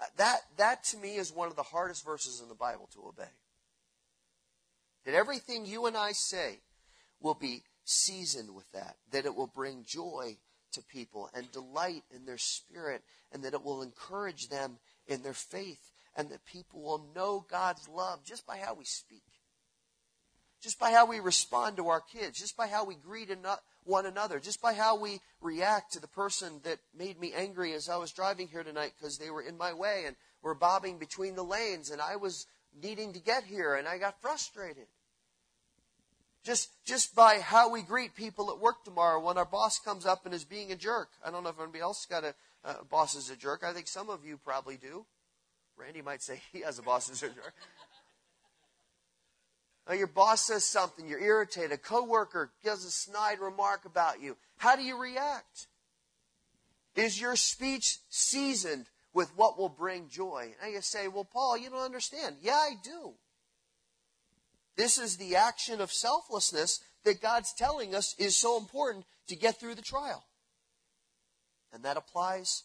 Uh, 0.00 0.06
that, 0.16 0.40
that 0.56 0.84
to 0.84 0.96
me 0.96 1.16
is 1.16 1.32
one 1.32 1.48
of 1.48 1.56
the 1.56 1.62
hardest 1.62 2.04
verses 2.04 2.40
in 2.40 2.48
the 2.48 2.54
Bible 2.54 2.88
to 2.94 3.06
obey. 3.06 3.30
That 5.04 5.14
everything 5.14 5.66
you 5.66 5.86
and 5.86 5.96
I 5.96 6.12
say 6.12 6.60
will 7.20 7.34
be 7.34 7.62
seasoned 7.84 8.54
with 8.54 8.70
that, 8.72 8.96
that 9.10 9.26
it 9.26 9.34
will 9.34 9.46
bring 9.46 9.84
joy 9.86 10.36
to 10.72 10.82
people 10.82 11.30
and 11.34 11.50
delight 11.52 12.02
in 12.14 12.26
their 12.26 12.38
spirit, 12.38 13.02
and 13.32 13.42
that 13.44 13.54
it 13.54 13.64
will 13.64 13.82
encourage 13.82 14.48
them 14.48 14.78
in 15.06 15.22
their 15.22 15.34
faith, 15.34 15.90
and 16.16 16.30
that 16.30 16.44
people 16.46 16.82
will 16.82 17.06
know 17.14 17.44
God's 17.50 17.88
love 17.88 18.24
just 18.24 18.46
by 18.46 18.58
how 18.58 18.74
we 18.74 18.84
speak 18.84 19.22
just 20.64 20.78
by 20.78 20.92
how 20.92 21.04
we 21.04 21.20
respond 21.20 21.76
to 21.76 21.88
our 21.88 22.00
kids, 22.00 22.40
just 22.40 22.56
by 22.56 22.66
how 22.66 22.86
we 22.86 22.94
greet 22.94 23.28
one 23.84 24.06
another, 24.06 24.40
just 24.40 24.62
by 24.62 24.72
how 24.72 24.98
we 24.98 25.20
react 25.42 25.92
to 25.92 26.00
the 26.00 26.08
person 26.08 26.58
that 26.64 26.78
made 26.96 27.20
me 27.20 27.34
angry 27.36 27.74
as 27.74 27.90
I 27.90 27.98
was 27.98 28.12
driving 28.12 28.48
here 28.48 28.64
tonight 28.64 28.94
because 28.98 29.18
they 29.18 29.28
were 29.28 29.42
in 29.42 29.58
my 29.58 29.74
way 29.74 30.04
and 30.06 30.16
were 30.42 30.54
bobbing 30.54 30.98
between 30.98 31.34
the 31.34 31.44
lanes 31.44 31.90
and 31.90 32.00
I 32.00 32.16
was 32.16 32.46
needing 32.82 33.12
to 33.12 33.20
get 33.20 33.44
here 33.44 33.74
and 33.74 33.86
I 33.86 33.98
got 33.98 34.22
frustrated. 34.22 34.86
Just, 36.44 36.70
just 36.86 37.14
by 37.14 37.40
how 37.40 37.70
we 37.70 37.82
greet 37.82 38.16
people 38.16 38.50
at 38.50 38.58
work 38.58 38.84
tomorrow 38.84 39.20
when 39.20 39.36
our 39.36 39.44
boss 39.44 39.78
comes 39.78 40.06
up 40.06 40.24
and 40.24 40.34
is 40.34 40.44
being 40.46 40.72
a 40.72 40.76
jerk. 40.76 41.10
I 41.22 41.30
don't 41.30 41.42
know 41.42 41.50
if 41.50 41.60
anybody 41.60 41.80
else 41.80 42.06
got 42.06 42.24
a, 42.24 42.34
boss 42.90 43.14
is 43.14 43.28
a 43.28 43.36
jerk. 43.36 43.64
I 43.64 43.74
think 43.74 43.86
some 43.86 44.08
of 44.08 44.24
you 44.24 44.38
probably 44.42 44.78
do. 44.78 45.04
Randy 45.76 46.00
might 46.00 46.22
say 46.22 46.40
he 46.54 46.60
has 46.62 46.78
a 46.78 46.82
boss 46.82 47.10
as 47.10 47.22
a 47.22 47.28
jerk 47.28 47.54
Oh, 49.86 49.92
your 49.92 50.06
boss 50.06 50.46
says 50.46 50.64
something, 50.64 51.06
you're 51.06 51.20
irritated, 51.20 51.72
a 51.72 51.76
coworker 51.76 52.52
gives 52.62 52.84
a 52.86 52.90
snide 52.90 53.38
remark 53.38 53.84
about 53.84 54.22
you. 54.22 54.36
How 54.56 54.76
do 54.76 54.82
you 54.82 54.98
react? 54.98 55.66
Is 56.96 57.20
your 57.20 57.36
speech 57.36 57.98
seasoned 58.08 58.86
with 59.12 59.30
what 59.36 59.58
will 59.58 59.68
bring 59.68 60.08
joy? 60.08 60.54
And 60.62 60.72
you 60.72 60.80
say, 60.80 61.08
well, 61.08 61.28
Paul, 61.30 61.58
you 61.58 61.68
don't 61.68 61.80
understand. 61.80 62.36
Yeah, 62.40 62.54
I 62.54 62.72
do. 62.82 63.12
This 64.76 64.98
is 64.98 65.16
the 65.16 65.36
action 65.36 65.80
of 65.80 65.92
selflessness 65.92 66.80
that 67.04 67.20
God's 67.20 67.52
telling 67.52 67.94
us 67.94 68.14
is 68.18 68.36
so 68.36 68.56
important 68.56 69.04
to 69.28 69.36
get 69.36 69.60
through 69.60 69.74
the 69.74 69.82
trial. 69.82 70.24
And 71.72 71.84
that 71.84 71.96
applies 71.96 72.64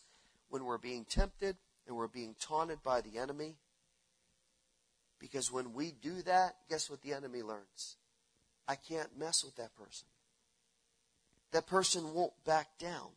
when 0.49 0.63
we're 0.63 0.77
being 0.77 1.05
tempted 1.05 1.57
and 1.87 1.97
we're 1.97 2.07
being 2.07 2.35
taunted 2.39 2.81
by 2.83 3.01
the 3.01 3.17
enemy 3.17 3.57
because 5.19 5.51
when 5.51 5.73
we 5.73 5.91
do 5.91 6.21
that, 6.23 6.55
guess 6.69 6.89
what 6.89 7.01
the 7.01 7.13
enemy 7.13 7.41
learns? 7.41 7.97
I 8.67 8.75
can't 8.75 9.17
mess 9.17 9.43
with 9.43 9.55
that 9.55 9.75
person. 9.75 10.07
That 11.51 11.67
person 11.67 12.13
won't 12.13 12.33
back 12.45 12.77
down. 12.79 13.09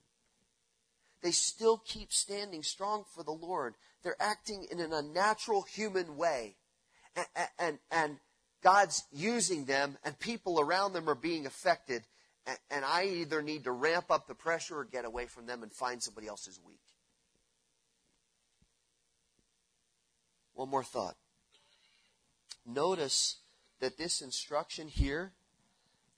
They 1.22 1.30
still 1.30 1.78
keep 1.78 2.12
standing 2.12 2.62
strong 2.62 3.04
for 3.14 3.22
the 3.22 3.32
Lord. 3.32 3.74
They're 4.02 4.20
acting 4.20 4.66
in 4.70 4.80
an 4.80 4.92
unnatural 4.92 5.62
human 5.62 6.16
way. 6.16 6.56
And, 7.14 7.26
and, 7.58 7.78
and 7.90 8.16
God's 8.62 9.04
using 9.12 9.66
them, 9.66 9.98
and 10.04 10.18
people 10.18 10.58
around 10.58 10.94
them 10.94 11.08
are 11.08 11.14
being 11.14 11.46
affected. 11.46 12.02
And, 12.70 12.84
I 12.84 13.04
either 13.04 13.40
need 13.40 13.64
to 13.64 13.72
ramp 13.72 14.06
up 14.10 14.26
the 14.26 14.34
pressure 14.34 14.78
or 14.78 14.84
get 14.84 15.04
away 15.04 15.26
from 15.26 15.46
them 15.46 15.62
and 15.62 15.72
find 15.72 16.02
somebody 16.02 16.26
else 16.26 16.46
who's 16.46 16.58
weak. 16.66 16.80
One 20.54 20.68
more 20.68 20.82
thought. 20.82 21.16
Notice 22.64 23.36
that 23.80 23.98
this 23.98 24.22
instruction 24.22 24.88
here 24.88 25.32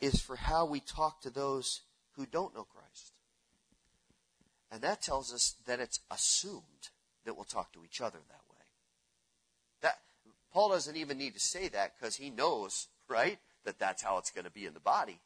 is 0.01 0.21
for 0.21 0.37
how 0.37 0.67
we 0.67 0.81
talk 0.81 1.21
to 1.23 1.31
those 1.31 1.83
who 2.13 2.27
don't 2.27 2.55
know 2.55 2.65
Christ. 2.65 3.13
And 4.71 4.83
that 4.83 5.03
tells 5.03 5.33
us 5.33 5.55
that 5.67 5.81
it's 5.81 6.01
assumed 6.11 6.91
that 7.25 7.35
we'll 7.35 7.45
talk 7.45 7.73
to 7.73 7.85
each 7.85 8.01
other 8.01 8.19
that 8.29 8.43
way. 8.51 8.65
That 9.83 9.99
Paul 10.53 10.71
doesn't 10.71 10.97
even 10.97 11.17
need 11.17 11.35
to 11.35 11.41
say 11.41 11.69
that 11.69 11.93
because 11.99 12.17
he 12.17 12.31
knows, 12.31 12.89
right, 13.09 13.39
that 13.65 13.79
that's 13.79 14.03
how 14.03 14.19
it's 14.19 14.31
going 14.31 14.45
to 14.45 14.51
be 14.51 14.67
in 14.67 14.75
the 14.75 14.81
body. 14.81 15.21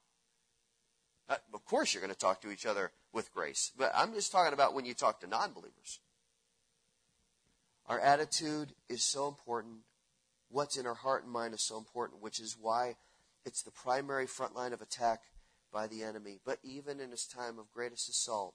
Uh, 1.28 1.36
of 1.52 1.64
course, 1.64 1.92
you're 1.92 2.02
going 2.02 2.12
to 2.12 2.18
talk 2.18 2.40
to 2.42 2.50
each 2.50 2.66
other 2.66 2.92
with 3.12 3.32
grace. 3.34 3.72
But 3.76 3.92
I'm 3.94 4.14
just 4.14 4.32
talking 4.32 4.54
about 4.54 4.74
when 4.74 4.84
you 4.84 4.94
talk 4.94 5.20
to 5.20 5.26
non 5.26 5.52
believers. 5.52 6.00
Our 7.86 7.98
attitude 7.98 8.72
is 8.88 9.02
so 9.02 9.28
important. 9.28 9.78
What's 10.50 10.76
in 10.76 10.86
our 10.86 10.94
heart 10.94 11.24
and 11.24 11.32
mind 11.32 11.54
is 11.54 11.62
so 11.62 11.76
important, 11.76 12.22
which 12.22 12.40
is 12.40 12.56
why 12.60 12.96
it's 13.44 13.62
the 13.62 13.70
primary 13.70 14.26
front 14.26 14.54
line 14.54 14.72
of 14.72 14.80
attack 14.80 15.20
by 15.72 15.86
the 15.86 16.02
enemy. 16.02 16.40
But 16.44 16.58
even 16.62 17.00
in 17.00 17.10
his 17.10 17.26
time 17.26 17.58
of 17.58 17.72
greatest 17.72 18.08
assault, 18.08 18.54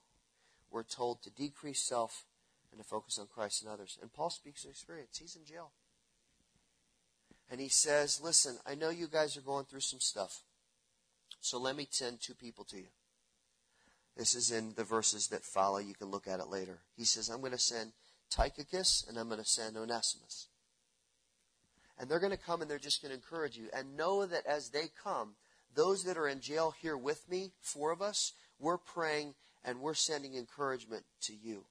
we're 0.70 0.82
told 0.82 1.22
to 1.22 1.30
decrease 1.30 1.82
self 1.82 2.24
and 2.72 2.82
to 2.82 2.88
focus 2.88 3.18
on 3.18 3.28
Christ 3.32 3.62
and 3.62 3.70
others. 3.70 3.98
And 4.02 4.12
Paul 4.12 4.30
speaks 4.30 4.64
of 4.64 4.70
experience. 4.70 5.18
He's 5.18 5.36
in 5.36 5.44
jail. 5.44 5.70
And 7.50 7.60
he 7.60 7.68
says, 7.68 8.20
Listen, 8.22 8.58
I 8.66 8.74
know 8.74 8.90
you 8.90 9.06
guys 9.06 9.36
are 9.36 9.42
going 9.42 9.66
through 9.66 9.80
some 9.80 10.00
stuff. 10.00 10.42
So 11.40 11.58
let 11.58 11.76
me 11.76 11.86
send 11.90 12.20
two 12.20 12.34
people 12.34 12.64
to 12.64 12.78
you. 12.78 12.88
This 14.16 14.34
is 14.34 14.50
in 14.50 14.74
the 14.74 14.84
verses 14.84 15.28
that 15.28 15.44
follow. 15.44 15.78
You 15.78 15.94
can 15.94 16.08
look 16.08 16.26
at 16.26 16.40
it 16.40 16.48
later. 16.48 16.78
He 16.96 17.04
says, 17.04 17.28
I'm 17.28 17.40
going 17.40 17.52
to 17.52 17.58
send 17.58 17.92
Tychicus 18.30 19.04
and 19.08 19.18
I'm 19.18 19.28
going 19.28 19.40
to 19.40 19.46
send 19.46 19.76
Onesimus. 19.76 20.48
And 21.98 22.08
they're 22.08 22.20
going 22.20 22.32
to 22.32 22.36
come 22.36 22.60
and 22.60 22.70
they're 22.70 22.78
just 22.78 23.02
going 23.02 23.10
to 23.10 23.16
encourage 23.16 23.56
you. 23.56 23.68
And 23.72 23.96
know 23.96 24.26
that 24.26 24.46
as 24.46 24.70
they 24.70 24.90
come, 25.02 25.34
those 25.74 26.04
that 26.04 26.16
are 26.16 26.28
in 26.28 26.40
jail 26.40 26.74
here 26.80 26.96
with 26.96 27.28
me, 27.28 27.52
four 27.60 27.92
of 27.92 28.02
us, 28.02 28.32
we're 28.58 28.78
praying 28.78 29.34
and 29.64 29.80
we're 29.80 29.94
sending 29.94 30.34
encouragement 30.34 31.04
to 31.22 31.34
you. 31.34 31.64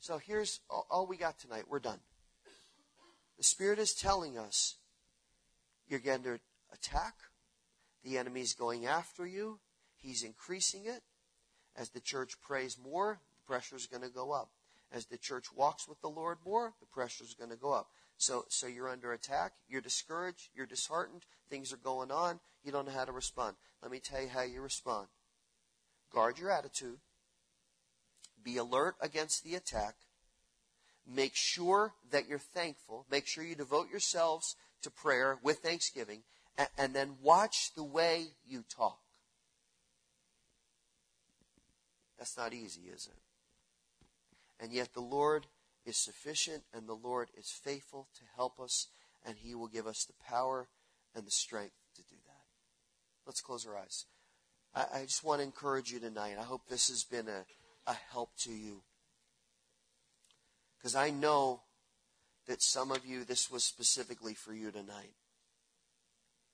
So 0.00 0.18
here's 0.18 0.60
all, 0.70 1.06
we 1.08 1.16
got 1.16 1.38
tonight. 1.38 1.64
We're 1.68 1.80
done. 1.80 1.98
The 3.38 3.44
Spirit 3.44 3.78
is 3.78 3.92
telling 3.92 4.38
us 4.38 4.76
you're 5.88 6.00
getting 6.00 6.24
to 6.24 6.40
attack. 6.72 7.14
The 8.04 8.18
enemy 8.18 8.40
is 8.40 8.54
going 8.54 8.86
after 8.86 9.26
you. 9.26 9.58
He's 9.96 10.22
increasing 10.22 10.86
it. 10.86 11.02
As 11.76 11.90
the 11.90 12.00
church 12.00 12.40
prays 12.40 12.78
more, 12.82 13.18
the 13.34 13.52
pressure 13.52 13.76
is 13.76 13.86
going 13.86 14.02
to 14.02 14.08
go 14.08 14.32
up. 14.32 14.50
As 14.92 15.06
the 15.06 15.18
church 15.18 15.46
walks 15.54 15.88
with 15.88 16.00
the 16.00 16.08
Lord 16.08 16.38
more, 16.44 16.74
the 16.80 16.86
pressure 16.86 17.24
is 17.24 17.34
going 17.34 17.50
to 17.50 17.56
go 17.56 17.72
up. 17.72 17.88
So, 18.18 18.44
so 18.48 18.66
you're 18.66 18.88
under 18.88 19.12
attack. 19.12 19.52
You're 19.68 19.80
discouraged. 19.80 20.48
You're 20.54 20.66
disheartened. 20.66 21.22
Things 21.50 21.72
are 21.72 21.78
going 21.78 22.10
on. 22.10 22.40
You 22.64 22.72
don't 22.72 22.86
know 22.86 22.92
how 22.92 23.04
to 23.04 23.12
respond. 23.12 23.56
Let 23.82 23.90
me 23.90 24.00
tell 24.00 24.22
you 24.22 24.28
how 24.28 24.42
you 24.42 24.62
respond. 24.62 25.08
Guard 26.12 26.38
your 26.38 26.50
attitude. 26.50 26.98
Be 28.42 28.56
alert 28.56 28.94
against 29.00 29.44
the 29.44 29.54
attack. 29.54 29.96
Make 31.06 31.32
sure 31.34 31.94
that 32.10 32.26
you're 32.28 32.38
thankful. 32.38 33.06
Make 33.10 33.26
sure 33.26 33.44
you 33.44 33.54
devote 33.54 33.90
yourselves 33.90 34.56
to 34.82 34.90
prayer 34.90 35.38
with 35.42 35.58
thanksgiving. 35.58 36.22
And, 36.56 36.68
and 36.78 36.94
then 36.94 37.16
watch 37.22 37.72
the 37.74 37.84
way 37.84 38.28
you 38.46 38.64
talk. 38.74 38.98
That's 42.18 42.36
not 42.36 42.54
easy, 42.54 42.82
is 42.82 43.08
it? 43.08 43.25
And 44.60 44.72
yet 44.72 44.94
the 44.94 45.00
Lord 45.00 45.46
is 45.84 45.96
sufficient 45.96 46.64
and 46.72 46.88
the 46.88 46.94
Lord 46.94 47.28
is 47.36 47.50
faithful 47.50 48.08
to 48.14 48.22
help 48.34 48.58
us, 48.58 48.88
and 49.24 49.36
He 49.38 49.54
will 49.54 49.68
give 49.68 49.86
us 49.86 50.04
the 50.04 50.24
power 50.28 50.68
and 51.14 51.26
the 51.26 51.30
strength 51.30 51.74
to 51.96 52.02
do 52.02 52.16
that. 52.26 52.44
Let's 53.26 53.40
close 53.40 53.66
our 53.66 53.76
eyes. 53.76 54.06
I, 54.74 54.84
I 54.94 55.02
just 55.02 55.24
want 55.24 55.40
to 55.40 55.44
encourage 55.44 55.90
you 55.90 56.00
tonight. 56.00 56.36
I 56.38 56.44
hope 56.44 56.62
this 56.68 56.88
has 56.88 57.04
been 57.04 57.28
a, 57.28 57.44
a 57.86 57.96
help 58.10 58.30
to 58.40 58.52
you. 58.52 58.82
Because 60.78 60.94
I 60.94 61.10
know 61.10 61.62
that 62.46 62.62
some 62.62 62.92
of 62.92 63.04
you, 63.04 63.24
this 63.24 63.50
was 63.50 63.64
specifically 63.64 64.34
for 64.34 64.52
you 64.52 64.70
tonight. 64.70 65.14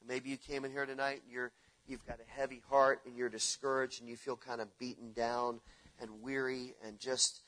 Maybe 0.06 0.30
you 0.30 0.36
came 0.36 0.64
in 0.64 0.72
here 0.72 0.86
tonight 0.86 1.20
and 1.24 1.32
you're, 1.32 1.52
you've 1.86 2.06
got 2.06 2.18
a 2.18 2.40
heavy 2.40 2.62
heart 2.68 3.00
and 3.06 3.16
you're 3.16 3.28
discouraged 3.28 4.00
and 4.00 4.08
you 4.08 4.16
feel 4.16 4.36
kind 4.36 4.60
of 4.60 4.78
beaten 4.78 5.12
down 5.12 5.60
and 6.00 6.22
weary 6.22 6.74
and 6.84 6.98
just 6.98 7.42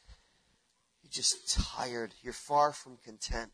just 1.15 1.57
tired. 1.77 2.13
You're 2.23 2.33
far 2.33 2.73
from 2.73 2.99
content. 3.05 3.53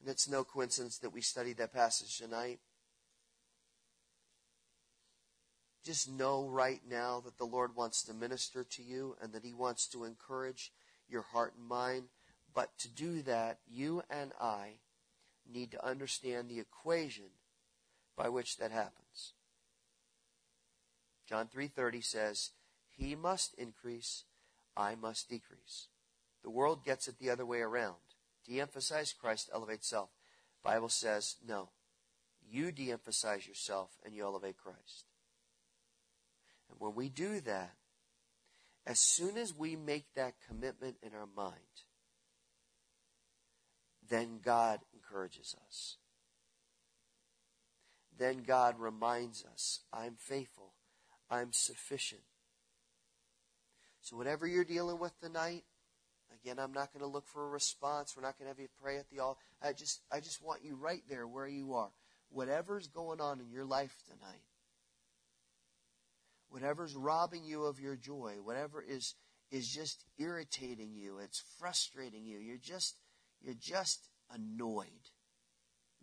And 0.00 0.10
it's 0.10 0.28
no 0.28 0.44
coincidence 0.44 0.98
that 0.98 1.14
we 1.14 1.22
studied 1.22 1.56
that 1.56 1.72
passage 1.72 2.18
tonight. 2.18 2.60
Just 5.82 6.10
know 6.10 6.46
right 6.46 6.82
now 6.88 7.20
that 7.24 7.38
the 7.38 7.46
Lord 7.46 7.74
wants 7.74 8.02
to 8.04 8.14
minister 8.14 8.64
to 8.64 8.82
you 8.82 9.16
and 9.22 9.32
that 9.32 9.44
He 9.44 9.54
wants 9.54 9.86
to 9.88 10.04
encourage 10.04 10.72
your 11.08 11.22
heart 11.22 11.54
and 11.58 11.66
mind. 11.66 12.04
But 12.54 12.76
to 12.78 12.88
do 12.88 13.22
that, 13.22 13.60
you 13.66 14.02
and 14.10 14.32
I 14.38 14.80
need 15.50 15.70
to 15.70 15.84
understand 15.84 16.48
the 16.48 16.60
equation 16.60 17.30
by 18.16 18.28
which 18.28 18.58
that 18.58 18.70
happens. 18.70 19.32
John 21.26 21.48
3:30 21.48 22.02
says, 22.02 22.50
"He 22.88 23.14
must 23.14 23.54
increase, 23.54 24.24
I 24.76 24.94
must 24.94 25.28
decrease." 25.28 25.88
The 26.42 26.50
world 26.50 26.84
gets 26.84 27.08
it 27.08 27.18
the 27.18 27.30
other 27.30 27.46
way 27.46 27.60
around. 27.60 28.02
De-emphasize 28.44 29.12
Christ, 29.12 29.48
elevate 29.52 29.84
self. 29.84 30.10
Bible 30.62 30.88
says, 30.88 31.36
"No. 31.42 31.72
You 32.42 32.72
de-emphasize 32.72 33.46
yourself 33.46 33.98
and 34.02 34.14
you 34.14 34.24
elevate 34.24 34.58
Christ." 34.58 35.06
And 36.68 36.78
when 36.80 36.94
we 36.94 37.08
do 37.08 37.40
that, 37.40 37.78
as 38.84 39.00
soon 39.00 39.38
as 39.38 39.54
we 39.54 39.76
make 39.76 40.12
that 40.14 40.40
commitment 40.40 40.98
in 41.02 41.14
our 41.14 41.26
mind, 41.26 41.84
then 44.02 44.40
God 44.40 44.84
encourages 44.92 45.54
us. 45.54 45.96
Then 48.12 48.42
God 48.42 48.78
reminds 48.78 49.44
us, 49.44 49.80
I'm 49.92 50.16
faithful, 50.16 50.76
I'm 51.30 51.52
sufficient. 51.52 52.24
So, 54.04 54.18
whatever 54.18 54.46
you're 54.46 54.64
dealing 54.64 54.98
with 54.98 55.18
tonight, 55.18 55.64
again, 56.42 56.58
I'm 56.58 56.74
not 56.74 56.92
going 56.92 57.00
to 57.00 57.10
look 57.10 57.26
for 57.26 57.46
a 57.46 57.48
response. 57.48 58.14
We're 58.14 58.22
not 58.22 58.38
going 58.38 58.44
to 58.44 58.50
have 58.50 58.60
you 58.60 58.68
pray 58.82 58.98
at 58.98 59.08
the 59.08 59.20
altar. 59.20 59.40
I 59.62 59.72
just, 59.72 60.02
I 60.12 60.20
just 60.20 60.44
want 60.44 60.62
you 60.62 60.76
right 60.76 61.00
there 61.08 61.26
where 61.26 61.48
you 61.48 61.72
are. 61.72 61.88
Whatever's 62.28 62.86
going 62.86 63.22
on 63.22 63.40
in 63.40 63.50
your 63.50 63.64
life 63.64 63.96
tonight, 64.06 64.42
whatever's 66.50 66.94
robbing 66.94 67.44
you 67.44 67.64
of 67.64 67.80
your 67.80 67.96
joy, 67.96 68.34
whatever 68.42 68.82
is 68.82 69.14
is 69.50 69.72
just 69.72 70.04
irritating 70.18 70.94
you, 70.94 71.18
it's 71.18 71.42
frustrating 71.58 72.26
you. 72.26 72.38
You're 72.38 72.58
just 72.58 73.00
you're 73.40 73.54
just 73.58 74.08
annoyed. 74.30 74.88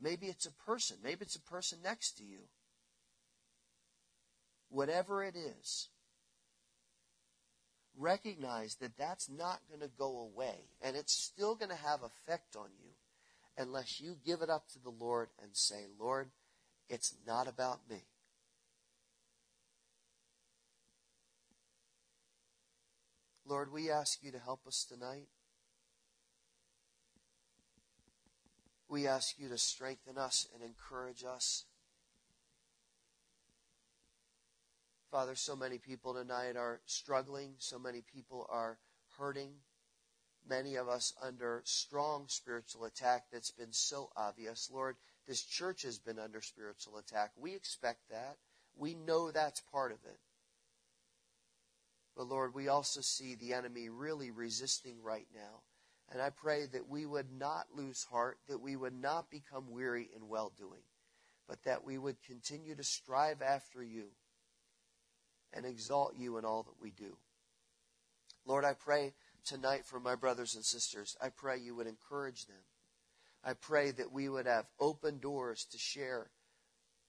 Maybe 0.02 0.26
it's 0.26 0.48
a 0.48 0.54
person, 0.66 0.98
maybe 1.04 1.22
it's 1.22 1.36
a 1.36 1.42
person 1.42 1.80
next 1.84 2.18
to 2.18 2.24
you. 2.24 2.40
Whatever 4.70 5.24
it 5.24 5.36
is, 5.36 5.90
recognize 7.98 8.76
that 8.76 8.98
that's 8.98 9.30
not 9.30 9.60
going 9.70 9.82
to 9.82 9.98
go 9.98 10.20
away 10.20 10.66
and 10.82 10.96
it's 10.96 11.14
still 11.14 11.56
going 11.56 11.70
to 11.70 11.76
have 11.76 12.02
effect 12.04 12.56
on 12.56 12.70
you 12.82 12.92
unless 13.58 14.00
you 14.00 14.16
give 14.26 14.42
it 14.42 14.50
up 14.50 14.68
to 14.70 14.80
the 14.80 14.90
Lord 14.90 15.30
and 15.42 15.52
say, 15.54 15.86
Lord, 16.00 16.30
it's 16.90 17.16
not 17.28 17.48
about 17.48 17.80
me. 17.90 18.04
Lord, 23.46 23.72
we 23.72 23.92
ask 23.92 24.24
you 24.24 24.32
to 24.32 24.40
help 24.40 24.66
us 24.66 24.86
tonight. 24.88 25.28
We 28.88 29.08
ask 29.08 29.38
you 29.38 29.50
to 29.50 29.58
strengthen 29.58 30.18
us 30.18 30.48
and 30.54 30.64
encourage 30.64 31.24
us. 31.24 31.66
Father, 35.12 35.36
so 35.36 35.58
many 35.58 35.78
people 35.78 36.14
tonight 36.14 36.56
are 36.56 36.80
struggling. 36.86 37.56
So 37.58 37.78
many 37.78 38.02
people 38.02 38.48
are 38.50 38.78
hurting. 39.18 39.52
Many 40.50 40.76
of 40.76 40.88
us 40.88 41.14
under 41.22 41.62
strong 41.66 42.26
spiritual 42.30 42.86
attack 42.86 43.26
that's 43.30 43.52
been 43.52 43.74
so 43.74 44.10
obvious. 44.16 44.70
Lord, 44.74 44.96
this 45.28 45.42
church 45.44 45.82
has 45.82 46.00
been 46.00 46.18
under 46.18 46.42
spiritual 46.42 46.98
attack. 46.98 47.32
We 47.36 47.54
expect 47.54 48.10
that. 48.10 48.38
We 48.78 48.96
know 48.96 49.32
that's 49.32 49.60
part 49.60 49.92
of 49.92 49.98
it. 50.06 50.18
But 52.16 52.28
Lord, 52.28 52.54
we 52.54 52.70
also 52.70 53.02
see 53.02 53.36
the 53.36 53.54
enemy 53.54 53.90
really 53.90 54.32
resisting 54.32 55.04
right 55.04 55.28
now. 55.36 55.64
And 56.10 56.22
I 56.22 56.30
pray 56.30 56.68
that 56.68 56.88
we 56.88 57.06
would 57.06 57.34
not 57.38 57.68
lose 57.76 58.06
heart, 58.06 58.38
that 58.48 58.62
we 58.62 58.78
would 58.78 58.96
not 58.96 59.30
become 59.30 59.72
weary 59.72 60.10
in 60.16 60.30
well 60.30 60.54
doing, 60.58 60.84
but 61.50 61.64
that 61.64 61.84
we 61.84 61.98
would 61.98 62.24
continue 62.24 62.76
to 62.76 62.84
strive 62.84 63.42
after 63.42 63.84
you 63.84 64.06
and 65.54 65.66
exalt 65.66 66.16
you 66.18 66.38
in 66.38 66.46
all 66.46 66.64
that 66.64 66.82
we 66.82 66.92
do. 66.92 67.18
Lord, 68.46 68.66
I 68.66 68.74
pray 68.74 69.14
tonight 69.46 69.86
for 69.86 70.00
my 70.00 70.16
brothers 70.16 70.56
and 70.56 70.64
sisters. 70.64 71.16
I 71.22 71.30
pray 71.30 71.58
you 71.58 71.76
would 71.76 71.88
encourage 71.88 72.46
them. 72.46 72.64
I 73.44 73.54
pray 73.54 73.92
that 73.92 74.12
we 74.12 74.30
would 74.30 74.46
have 74.46 74.66
open 74.80 75.20
doors 75.20 75.66
to 75.72 75.78
share 75.78 76.30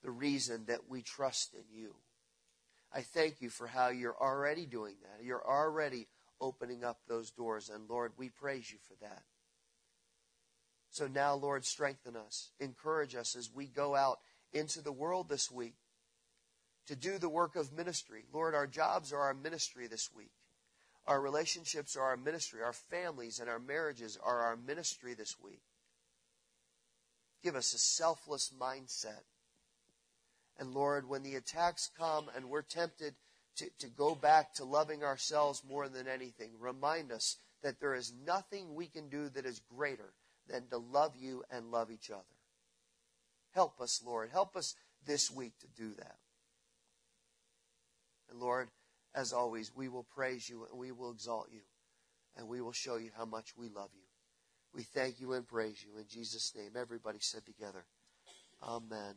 the 0.03 0.11
reason 0.11 0.65
that 0.67 0.89
we 0.89 1.03
trust 1.03 1.55
in 1.55 1.65
you. 1.71 1.95
I 2.95 3.03
thank 3.03 3.41
you 3.41 3.49
for 3.49 3.67
how 3.67 3.89
you're 3.89 4.17
already 4.21 4.67
doing 4.67 4.97
that. 5.03 5.25
You're 5.25 5.47
already 5.47 6.09
opening 6.41 6.85
up 6.85 7.01
those 7.07 7.31
doors. 7.31 7.71
And 7.71 7.89
Lord, 7.89 8.13
we 8.17 8.29
praise 8.29 8.71
you 8.71 8.79
for 8.87 8.95
that. 9.01 9.23
So 10.91 11.07
now, 11.07 11.35
Lord, 11.35 11.65
strengthen 11.65 12.17
us, 12.17 12.51
encourage 12.61 13.15
us 13.15 13.35
as 13.35 13.51
we 13.55 13.67
go 13.67 13.95
out 13.95 14.19
into 14.53 14.83
the 14.83 14.93
world 14.93 15.29
this 15.29 15.51
week. 15.51 15.77
To 16.87 16.97
do 16.97 17.18
the 17.18 17.29
work 17.29 17.57
of 17.57 17.73
ministry. 17.73 18.25
Lord, 18.33 18.55
our 18.55 18.66
jobs 18.66 19.12
are 19.12 19.21
our 19.21 19.35
ministry 19.35 19.87
this 19.87 20.11
week. 20.14 20.33
Our 21.07 21.21
relationships 21.21 21.97
are 21.97 22.05
our 22.05 22.16
ministry. 22.16 22.61
Our 22.62 22.73
families 22.73 23.40
and 23.40 23.49
our 23.49 23.59
marriages 23.59 24.18
are 24.23 24.40
our 24.40 24.57
ministry 24.57 25.14
this 25.14 25.37
week. 25.42 25.62
Give 27.42 27.57
us 27.57 27.75
a 27.75 27.79
selfless 27.79 28.53
mindset. 28.59 29.25
And 30.59 30.75
Lord, 30.75 31.09
when 31.09 31.23
the 31.23 31.35
attacks 31.35 31.90
come 31.99 32.27
and 32.37 32.49
we're 32.49 32.62
tempted 32.62 33.14
to, 33.57 33.66
to 33.81 33.88
go 33.88 34.14
back 34.14 34.55
to 34.55 34.64
loving 34.64 35.03
ourselves 35.03 35.62
more 35.68 35.88
than 35.88 36.07
anything, 36.07 36.51
remind 36.61 37.11
us 37.11 37.38
that 37.62 37.81
there 37.81 37.95
is 37.95 38.12
nothing 38.25 38.75
we 38.75 38.87
can 38.87 39.09
do 39.09 39.29
that 39.31 39.47
is 39.47 39.61
greater 39.75 40.12
than 40.49 40.68
to 40.68 40.79
love 40.79 41.14
you 41.18 41.42
and 41.51 41.71
love 41.71 41.90
each 41.90 42.11
other. 42.11 42.23
Help 43.53 43.81
us, 43.81 44.03
Lord. 44.05 44.31
Help 44.31 44.57
us 44.57 44.75
this 45.05 45.31
week 45.31 45.53
to 45.61 45.66
do 45.77 45.95
that. 45.95 46.16
And 48.33 48.40
Lord, 48.40 48.68
as 49.14 49.35
always, 49.35 49.71
we 49.77 49.88
will 49.88 50.07
praise 50.14 50.49
you 50.49 50.66
and 50.71 50.81
we 50.81 50.90
will 50.90 51.12
exalt 51.12 51.49
you 51.53 51.61
and 52.35 52.49
we 52.49 52.62
will 52.62 52.73
show 52.73 52.97
you 52.97 53.11
how 53.14 53.27
much 53.27 53.55
we 53.59 53.68
love 53.68 53.90
you. 53.92 54.07
We 54.75 54.85
thank 54.85 55.21
you 55.21 55.35
and 55.35 55.47
praise 55.47 55.85
you 55.85 55.99
in 55.99 56.07
Jesus' 56.09 56.55
name. 56.57 56.71
Everybody 56.75 57.18
said 57.21 57.45
together, 57.45 57.85
Amen. 58.62 59.16